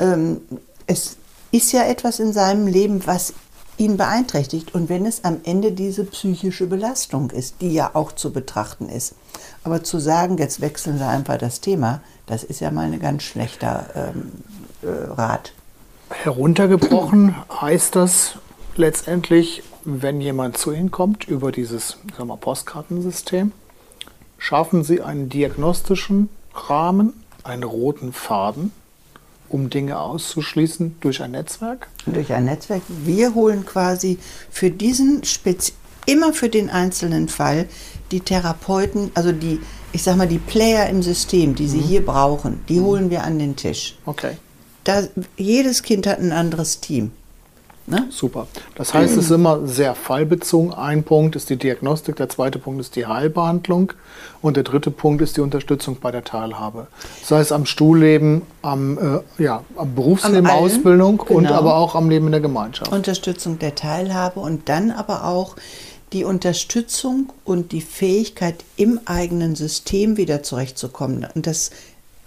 ähm, 0.00 0.40
es 0.86 1.16
ist 1.50 1.72
ja 1.72 1.84
etwas 1.84 2.18
in 2.18 2.32
seinem 2.32 2.66
Leben, 2.66 3.06
was 3.06 3.34
ihn 3.76 3.96
beeinträchtigt. 3.96 4.74
Und 4.74 4.88
wenn 4.88 5.06
es 5.06 5.24
am 5.24 5.38
Ende 5.44 5.72
diese 5.72 6.04
psychische 6.04 6.66
Belastung 6.66 7.30
ist, 7.30 7.56
die 7.60 7.72
ja 7.72 7.90
auch 7.94 8.12
zu 8.12 8.32
betrachten 8.32 8.88
ist. 8.88 9.14
Aber 9.62 9.84
zu 9.84 9.98
sagen, 9.98 10.38
jetzt 10.38 10.60
wechseln 10.60 10.98
Sie 10.98 11.06
einfach 11.06 11.38
das 11.38 11.60
Thema, 11.60 12.00
das 12.26 12.42
ist 12.42 12.60
ja 12.60 12.70
mal 12.70 12.90
ein 12.90 13.00
ganz 13.00 13.22
schlechter 13.22 13.86
ähm, 13.94 14.32
äh, 14.82 15.12
Rat. 15.12 15.52
Heruntergebrochen 16.10 17.34
heißt 17.60 17.96
das 17.96 18.38
letztendlich, 18.78 19.62
wenn 19.84 20.20
jemand 20.20 20.56
zu 20.56 20.72
Ihnen 20.72 20.90
kommt 20.90 21.24
über 21.24 21.52
dieses 21.52 21.98
sagen 22.16 22.28
wir, 22.28 22.36
Postkartensystem, 22.36 23.52
schaffen 24.38 24.84
Sie 24.84 25.02
einen 25.02 25.28
diagnostischen 25.28 26.28
Rahmen, 26.54 27.12
einen 27.44 27.64
roten 27.64 28.12
Faden, 28.12 28.72
um 29.48 29.70
Dinge 29.70 29.98
auszuschließen 29.98 30.96
durch 31.00 31.22
ein 31.22 31.32
Netzwerk? 31.32 31.88
Durch 32.06 32.32
ein 32.32 32.44
Netzwerk. 32.44 32.82
Wir 32.88 33.34
holen 33.34 33.64
quasi 33.64 34.18
für 34.50 34.70
diesen 34.70 35.24
Spez 35.24 35.72
immer 36.06 36.32
für 36.32 36.48
den 36.48 36.70
einzelnen 36.70 37.28
Fall 37.28 37.68
die 38.10 38.20
Therapeuten, 38.20 39.10
also 39.14 39.32
die, 39.32 39.60
ich 39.92 40.02
sag 40.02 40.16
mal, 40.16 40.28
die 40.28 40.38
Player 40.38 40.88
im 40.88 41.02
System, 41.02 41.54
die 41.54 41.68
Sie 41.68 41.78
mhm. 41.78 41.84
hier 41.84 42.06
brauchen, 42.06 42.64
die 42.68 42.80
mhm. 42.80 42.84
holen 42.84 43.10
wir 43.10 43.24
an 43.24 43.38
den 43.38 43.56
Tisch. 43.56 43.98
Okay. 44.06 44.36
Da, 44.84 45.02
jedes 45.36 45.82
Kind 45.82 46.06
hat 46.06 46.18
ein 46.18 46.32
anderes 46.32 46.80
Team. 46.80 47.12
Ne? 47.88 48.06
Super. 48.10 48.46
Das 48.74 48.92
heißt, 48.92 49.16
es 49.16 49.24
ist 49.24 49.30
immer 49.30 49.66
sehr 49.66 49.94
fallbezogen. 49.94 50.74
Ein 50.74 51.04
Punkt 51.04 51.36
ist 51.36 51.48
die 51.48 51.56
Diagnostik, 51.56 52.16
der 52.16 52.28
zweite 52.28 52.58
Punkt 52.58 52.80
ist 52.80 52.96
die 52.96 53.06
Heilbehandlung 53.06 53.92
und 54.42 54.56
der 54.56 54.64
dritte 54.64 54.90
Punkt 54.90 55.22
ist 55.22 55.36
die 55.36 55.40
Unterstützung 55.40 55.96
bei 56.00 56.10
der 56.10 56.22
Teilhabe. 56.22 56.88
Sei 57.22 57.40
es 57.40 57.50
am 57.50 57.64
Stuhlleben, 57.64 58.42
am, 58.62 59.22
äh, 59.38 59.42
ja, 59.42 59.64
am 59.76 59.94
Berufsleben, 59.94 60.46
am 60.46 60.58
Ausbildung 60.58 61.18
genau. 61.18 61.38
und 61.38 61.46
aber 61.46 61.76
auch 61.76 61.94
am 61.94 62.10
Leben 62.10 62.26
in 62.26 62.32
der 62.32 62.40
Gemeinschaft. 62.42 62.92
Unterstützung 62.92 63.58
der 63.58 63.74
Teilhabe 63.74 64.40
und 64.40 64.68
dann 64.68 64.90
aber 64.90 65.24
auch 65.24 65.56
die 66.12 66.24
Unterstützung 66.24 67.32
und 67.44 67.72
die 67.72 67.82
Fähigkeit, 67.82 68.64
im 68.76 69.00
eigenen 69.04 69.56
System 69.56 70.16
wieder 70.16 70.42
zurechtzukommen. 70.42 71.26
Und 71.34 71.46
das 71.46 71.70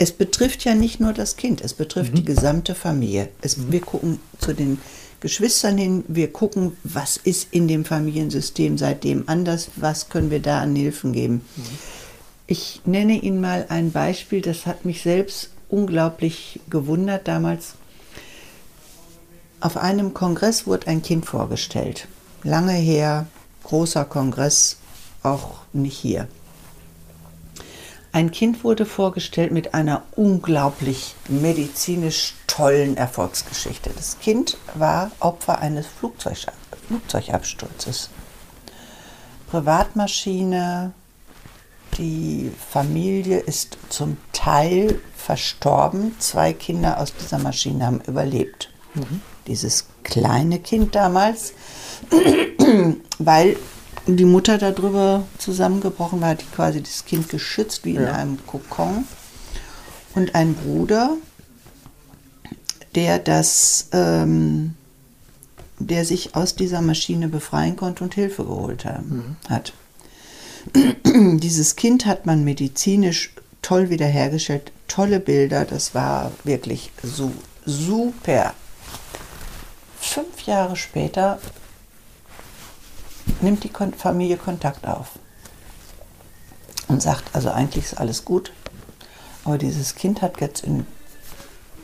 es 0.02 0.12
betrifft 0.12 0.66
ja 0.66 0.74
nicht 0.74 1.00
nur 1.00 1.14
das 1.14 1.36
Kind, 1.36 1.62
es 1.62 1.76
betrifft 1.76 2.14
mhm. 2.14 2.16
die 2.16 2.26
gesamte 2.26 2.74
Familie. 2.74 3.30
Es, 3.42 3.58
mhm. 3.58 3.72
Wir 3.72 3.82
gucken 3.82 4.20
zu 4.40 4.54
den 4.54 4.80
Geschwistern 5.22 5.78
hin. 5.78 6.04
Wir 6.08 6.34
gucken, 6.34 6.76
was 6.84 7.16
ist 7.16 7.48
in 7.52 7.68
dem 7.68 7.86
Familiensystem 7.86 8.78
seitdem 8.78 9.24
anders, 9.28 9.70
was 9.76 10.10
können 10.10 10.32
wir 10.32 10.42
da 10.42 10.60
an 10.60 10.76
Hilfen 10.76 11.14
geben. 11.14 11.42
Ich 12.48 12.82
nenne 12.86 13.14
Ihnen 13.14 13.40
mal 13.40 13.68
ein 13.70 13.92
Beispiel, 13.92 14.42
das 14.42 14.66
hat 14.66 14.84
mich 14.84 15.04
selbst 15.04 15.52
unglaublich 15.70 16.60
gewundert 16.70 17.28
damals. 17.28 17.76
Auf 19.62 19.78
einem 19.78 20.14
Kongress 20.14 20.66
wurde 20.66 20.88
ein 20.88 21.04
Kind 21.04 21.26
vorgestellt. 21.26 22.08
Lange 22.44 22.74
her, 22.74 23.28
großer 23.64 24.06
Kongress, 24.06 24.78
auch 25.22 25.60
nicht 25.72 25.98
hier. 25.98 26.28
Ein 28.12 28.32
Kind 28.32 28.64
wurde 28.64 28.86
vorgestellt 28.86 29.52
mit 29.52 29.74
einer 29.74 30.04
unglaublich 30.16 31.16
medizinisch 31.30 32.34
tollen 32.52 32.98
Erfolgsgeschichte. 32.98 33.92
Das 33.96 34.20
Kind 34.20 34.58
war 34.76 35.12
Opfer 35.22 35.60
eines 35.60 35.88
Flugzeugabsturzes. 35.88 38.10
Privatmaschine, 39.50 40.92
die 41.98 42.52
Familie 42.70 43.40
ist 43.40 43.78
zum 43.90 44.18
Teil 44.34 45.00
verstorben. 45.16 46.18
Zwei 46.20 46.52
Kinder 46.52 47.00
aus 47.00 47.14
dieser 47.14 47.40
Maschine 47.40 47.86
haben 47.86 48.02
überlebt. 48.02 48.70
Mhm. 48.96 49.22
Dieses 49.48 49.86
kleine 50.04 50.60
Kind 50.60 50.94
damals, 50.94 51.54
weil 53.18 53.56
die 54.08 54.26
Mutter 54.26 54.58
darüber 54.58 55.24
zusammengebrochen 55.38 56.20
war, 56.20 56.28
hat 56.30 56.44
quasi 56.54 56.82
das 56.82 57.06
Kind 57.06 57.30
geschützt 57.30 57.86
wie 57.86 57.96
in 57.96 58.04
ja. 58.04 58.12
einem 58.12 58.46
Kokon. 58.46 59.06
Und 60.16 60.36
ein 60.36 60.56
Bruder, 60.56 61.16
der 62.96 63.20
das, 63.20 63.88
ähm, 63.94 64.76
der 65.80 66.06
sich 66.06 66.36
aus 66.36 66.56
dieser 66.56 66.82
Maschine 66.82 67.28
befreien 67.28 67.76
konnte 67.76 68.04
und 68.04 68.14
Hilfe 68.14 68.44
geholt 68.44 68.86
haben, 68.86 69.38
mhm. 69.48 69.50
hat. 69.50 69.74
Dieses 71.06 71.76
Kind 71.76 72.06
hat 72.06 72.26
man 72.26 72.44
medizinisch 72.44 73.34
toll 73.62 73.90
wiederhergestellt, 73.90 74.72
tolle 74.88 75.20
Bilder, 75.20 75.66
das 75.66 75.96
war 75.96 76.32
wirklich 76.44 76.92
so 77.02 77.32
super. 77.66 78.54
Fünf 80.00 80.42
Jahre 80.46 80.76
später 80.76 81.40
nimmt 83.42 83.64
die 83.64 83.72
Familie 83.98 84.38
Kontakt 84.38 84.86
auf 84.86 85.10
und 86.88 87.02
sagt, 87.02 87.34
also 87.34 87.50
eigentlich 87.50 87.86
ist 87.86 88.00
alles 88.00 88.26
gut, 88.26 88.52
aber 89.46 89.58
dieses 89.58 89.96
Kind 89.96 90.22
hat 90.22 90.42
jetzt 90.42 90.64
in, 90.64 90.86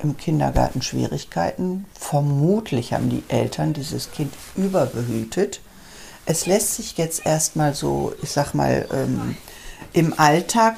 im 0.01 0.17
Kindergarten 0.17 0.81
Schwierigkeiten. 0.81 1.85
Vermutlich 1.93 2.93
haben 2.93 3.09
die 3.09 3.23
Eltern 3.27 3.73
dieses 3.73 4.11
Kind 4.11 4.33
überbehütet. 4.55 5.61
Es 6.25 6.45
lässt 6.45 6.75
sich 6.75 6.97
jetzt 6.97 7.25
erstmal 7.25 7.73
so, 7.73 8.13
ich 8.21 8.31
sag 8.31 8.53
mal, 8.53 8.87
ähm, 8.93 9.37
im 9.93 10.17
Alltag 10.19 10.75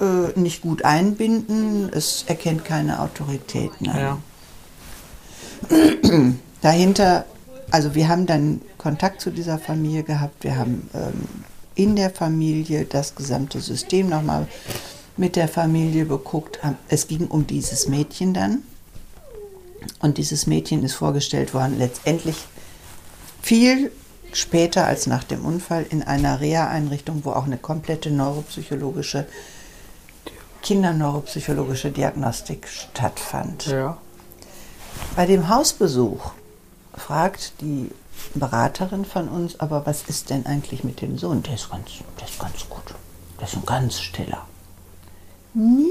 äh, 0.00 0.38
nicht 0.38 0.62
gut 0.62 0.84
einbinden. 0.84 1.90
Es 1.92 2.24
erkennt 2.26 2.64
keine 2.64 3.00
Autoritäten 3.00 3.88
an. 3.88 3.98
Ja. 3.98 4.18
Dahinter 6.62 7.24
also 7.70 7.94
wir 7.94 8.08
haben 8.08 8.26
dann 8.26 8.60
Kontakt 8.78 9.20
zu 9.20 9.30
dieser 9.30 9.58
Familie 9.58 10.02
gehabt. 10.02 10.42
Wir 10.44 10.56
haben 10.56 10.88
ähm, 10.94 11.28
in 11.74 11.96
der 11.96 12.10
Familie 12.10 12.84
das 12.84 13.14
gesamte 13.14 13.60
System 13.60 14.08
nochmal 14.08 14.48
mit 15.20 15.36
der 15.36 15.48
Familie 15.48 16.06
beguckt. 16.06 16.58
Es 16.88 17.06
ging 17.06 17.26
um 17.28 17.46
dieses 17.46 17.86
Mädchen 17.86 18.32
dann. 18.32 18.62
Und 20.00 20.16
dieses 20.16 20.46
Mädchen 20.46 20.82
ist 20.82 20.94
vorgestellt 20.94 21.52
worden, 21.52 21.78
letztendlich 21.78 22.36
viel 23.42 23.92
später 24.32 24.86
als 24.86 25.06
nach 25.06 25.22
dem 25.24 25.44
Unfall 25.44 25.84
in 25.88 26.02
einer 26.02 26.40
Reha-Einrichtung, 26.40 27.20
wo 27.24 27.32
auch 27.32 27.44
eine 27.44 27.58
komplette 27.58 28.10
neuropsychologische, 28.10 29.26
kinderneuropsychologische 30.62 31.90
Diagnostik 31.90 32.66
stattfand. 32.68 33.66
Ja. 33.66 33.98
Bei 35.16 35.26
dem 35.26 35.48
Hausbesuch 35.50 36.32
fragt 36.94 37.60
die 37.60 37.90
Beraterin 38.34 39.04
von 39.04 39.28
uns, 39.28 39.60
aber 39.60 39.84
was 39.84 40.02
ist 40.02 40.30
denn 40.30 40.46
eigentlich 40.46 40.82
mit 40.82 41.02
dem 41.02 41.18
Sohn? 41.18 41.42
Der 41.42 41.54
ist 41.54 41.70
ganz, 41.70 41.90
der 42.18 42.26
ist 42.26 42.38
ganz 42.38 42.68
gut. 42.70 42.94
Der 43.38 43.46
ist 43.46 43.56
ein 43.56 43.66
ganz 43.66 44.00
stiller. 44.00 44.46
Nie 45.54 45.88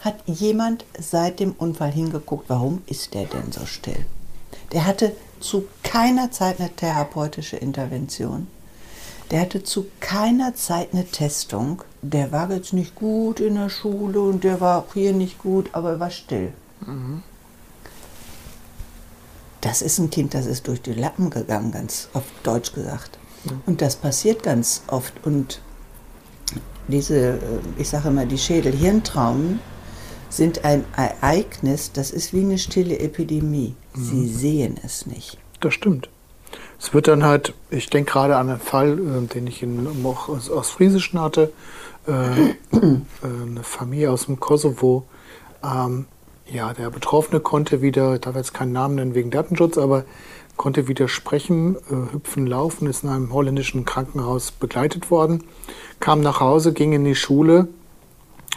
hat 0.00 0.16
jemand 0.26 0.84
seit 0.98 1.40
dem 1.40 1.52
Unfall 1.52 1.92
hingeguckt, 1.92 2.48
warum 2.48 2.82
ist 2.86 3.14
der 3.14 3.26
denn 3.26 3.52
so 3.52 3.66
still? 3.66 4.04
Der 4.72 4.86
hatte 4.86 5.14
zu 5.40 5.64
keiner 5.82 6.30
Zeit 6.30 6.60
eine 6.60 6.70
therapeutische 6.70 7.56
Intervention. 7.56 8.48
Der 9.30 9.40
hatte 9.40 9.62
zu 9.62 9.86
keiner 10.00 10.54
Zeit 10.54 10.92
eine 10.92 11.06
Testung. 11.06 11.82
Der 12.02 12.32
war 12.32 12.50
jetzt 12.50 12.72
nicht 12.72 12.94
gut 12.94 13.40
in 13.40 13.54
der 13.54 13.70
Schule 13.70 14.20
und 14.20 14.44
der 14.44 14.60
war 14.60 14.78
auch 14.78 14.94
hier 14.94 15.12
nicht 15.12 15.38
gut, 15.38 15.70
aber 15.72 15.92
er 15.92 16.00
war 16.00 16.10
still. 16.10 16.52
Mhm 16.84 17.22
das 19.62 19.80
ist 19.80 19.98
ein 19.98 20.10
Kind, 20.10 20.34
das 20.34 20.46
ist 20.46 20.68
durch 20.68 20.82
die 20.82 20.92
Lappen 20.92 21.30
gegangen, 21.30 21.72
ganz 21.72 22.08
auf 22.12 22.24
Deutsch 22.42 22.74
gesagt. 22.74 23.18
Und 23.64 23.80
das 23.80 23.96
passiert 23.96 24.42
ganz 24.42 24.82
oft. 24.88 25.24
Und 25.24 25.60
diese, 26.88 27.34
äh, 27.34 27.38
ich 27.78 27.88
sage 27.88 28.08
immer, 28.08 28.26
die 28.26 28.38
Schädel-Hirntraumen 28.38 29.60
sind 30.28 30.64
ein 30.64 30.84
Ereignis, 30.96 31.92
das 31.92 32.10
ist 32.10 32.32
wie 32.32 32.40
eine 32.40 32.58
stille 32.58 32.98
Epidemie. 32.98 33.74
Sie 33.94 34.14
mhm. 34.14 34.34
sehen 34.34 34.80
es 34.82 35.06
nicht. 35.06 35.38
Das 35.60 35.74
stimmt. 35.74 36.08
Es 36.78 36.92
wird 36.92 37.06
dann 37.06 37.24
halt, 37.24 37.54
ich 37.70 37.88
denke 37.90 38.12
gerade 38.12 38.36
an 38.36 38.50
einen 38.50 38.60
Fall, 38.60 38.98
äh, 38.98 39.26
den 39.26 39.46
ich 39.46 39.62
in, 39.62 39.86
aus, 40.04 40.50
aus 40.50 40.70
Friesischen 40.70 41.20
hatte, 41.20 41.52
äh, 42.06 42.12
eine 42.72 43.62
Familie 43.62 44.10
aus 44.10 44.26
dem 44.26 44.40
Kosovo. 44.40 45.04
Ähm, 45.62 46.06
ja, 46.50 46.74
der 46.74 46.90
Betroffene 46.90 47.40
konnte 47.40 47.80
wieder, 47.80 48.14
ich 48.14 48.20
darf 48.20 48.36
jetzt 48.36 48.52
keinen 48.52 48.72
Namen 48.72 48.96
nennen 48.96 49.14
wegen 49.14 49.30
Datenschutz, 49.30 49.78
aber 49.78 50.04
konnte 50.56 50.88
wieder 50.88 51.08
sprechen, 51.08 51.76
äh, 51.76 52.14
hüpfen, 52.14 52.46
laufen, 52.46 52.86
ist 52.86 53.04
in 53.04 53.10
einem 53.10 53.32
holländischen 53.32 53.84
Krankenhaus 53.84 54.50
begleitet 54.50 55.10
worden, 55.10 55.44
kam 56.00 56.20
nach 56.20 56.40
Hause, 56.40 56.72
ging 56.72 56.92
in 56.92 57.04
die 57.04 57.14
Schule 57.14 57.68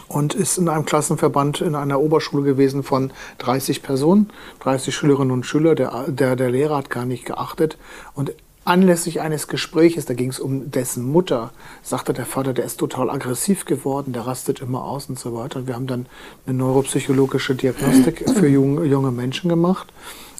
und 0.08 0.34
ist 0.34 0.58
in 0.58 0.68
einem 0.68 0.84
Klassenverband 0.84 1.60
in 1.60 1.74
einer 1.74 2.00
Oberschule 2.00 2.44
gewesen 2.44 2.82
von 2.82 3.12
30 3.38 3.82
Personen, 3.82 4.30
30 4.60 4.94
Schülerinnen 4.94 5.32
und 5.32 5.46
Schüler. 5.46 5.74
Der, 5.74 6.04
der, 6.08 6.36
der 6.36 6.50
Lehrer 6.50 6.76
hat 6.76 6.90
gar 6.90 7.06
nicht 7.06 7.24
geachtet 7.24 7.76
und 8.14 8.32
Anlässlich 8.66 9.20
eines 9.20 9.46
Gespräches, 9.46 10.06
da 10.06 10.14
ging 10.14 10.30
es 10.30 10.40
um 10.40 10.72
dessen 10.72 11.08
Mutter, 11.08 11.52
sagte 11.84 12.12
der 12.12 12.26
Vater, 12.26 12.52
der 12.52 12.64
ist 12.64 12.78
total 12.78 13.10
aggressiv 13.10 13.64
geworden, 13.64 14.12
der 14.12 14.26
rastet 14.26 14.60
immer 14.60 14.82
aus 14.82 15.08
und 15.08 15.20
so 15.20 15.36
weiter. 15.36 15.60
Und 15.60 15.68
wir 15.68 15.76
haben 15.76 15.86
dann 15.86 16.06
eine 16.46 16.58
neuropsychologische 16.58 17.54
Diagnostik 17.54 18.28
für 18.28 18.48
junge, 18.48 18.84
junge 18.86 19.12
Menschen 19.12 19.48
gemacht. 19.48 19.92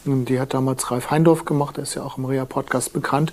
Die 0.06 0.40
hat 0.40 0.54
damals 0.54 0.90
Ralf 0.90 1.10
Heindorf 1.10 1.44
gemacht, 1.44 1.76
der 1.76 1.82
ist 1.82 1.94
ja 1.94 2.02
auch 2.02 2.18
im 2.18 2.24
Reha-Podcast 2.24 2.92
bekannt. 2.92 3.32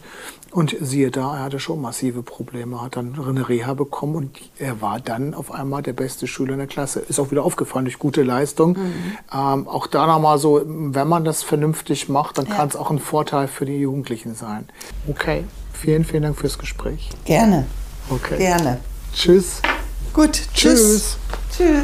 Und 0.52 0.76
siehe 0.80 1.10
da, 1.10 1.38
er 1.38 1.44
hatte 1.44 1.60
schon 1.60 1.82
massive 1.82 2.22
Probleme, 2.22 2.82
hat 2.82 2.96
dann 2.96 3.18
eine 3.20 3.50
Reha 3.50 3.74
bekommen 3.74 4.16
und 4.16 4.40
er 4.60 4.82
war 4.82 5.00
dann 5.00 5.34
auf 5.34 5.52
einmal 5.52 5.82
der 5.82 5.94
beste 5.94 6.28
Schüler 6.28 6.54
in 6.54 6.60
der 6.60 6.68
Klasse. 6.68 7.00
Ist 7.00 7.20
auch 7.20 7.32
wieder 7.32 7.44
aufgefallen 7.44 7.86
durch 7.86 7.98
gute 7.98 8.22
Leistung. 8.22 8.74
Mhm. 8.74 8.94
Ähm, 9.34 9.68
auch 9.68 9.88
da 9.88 10.06
nochmal 10.06 10.38
so, 10.38 10.62
wenn 10.66 11.08
man 11.08 11.24
das 11.26 11.42
vernünftig 11.42 12.08
macht, 12.08 12.38
dann 12.38 12.46
ja. 12.46 12.56
kann 12.56 12.68
es 12.68 12.76
auch 12.76 12.92
ein 12.92 13.00
Vorteil 13.00 13.48
für 13.48 13.66
die 13.66 13.78
Jugendlichen 13.78 14.36
sein. 14.36 14.68
Okay, 15.08 15.44
vielen, 15.72 16.06
vielen 16.06 16.24
Dank 16.24 16.38
fürs 16.38 16.60
Gespräch. 16.60 17.10
Gerne. 17.26 17.66
Okay. 18.10 18.38
Gerne. 18.38 18.80
Tschüss. 19.14 19.62
Gut, 20.14 20.34
tschüss. 20.54 20.54
Tschüss. 20.54 21.18
tschüss. 21.58 21.84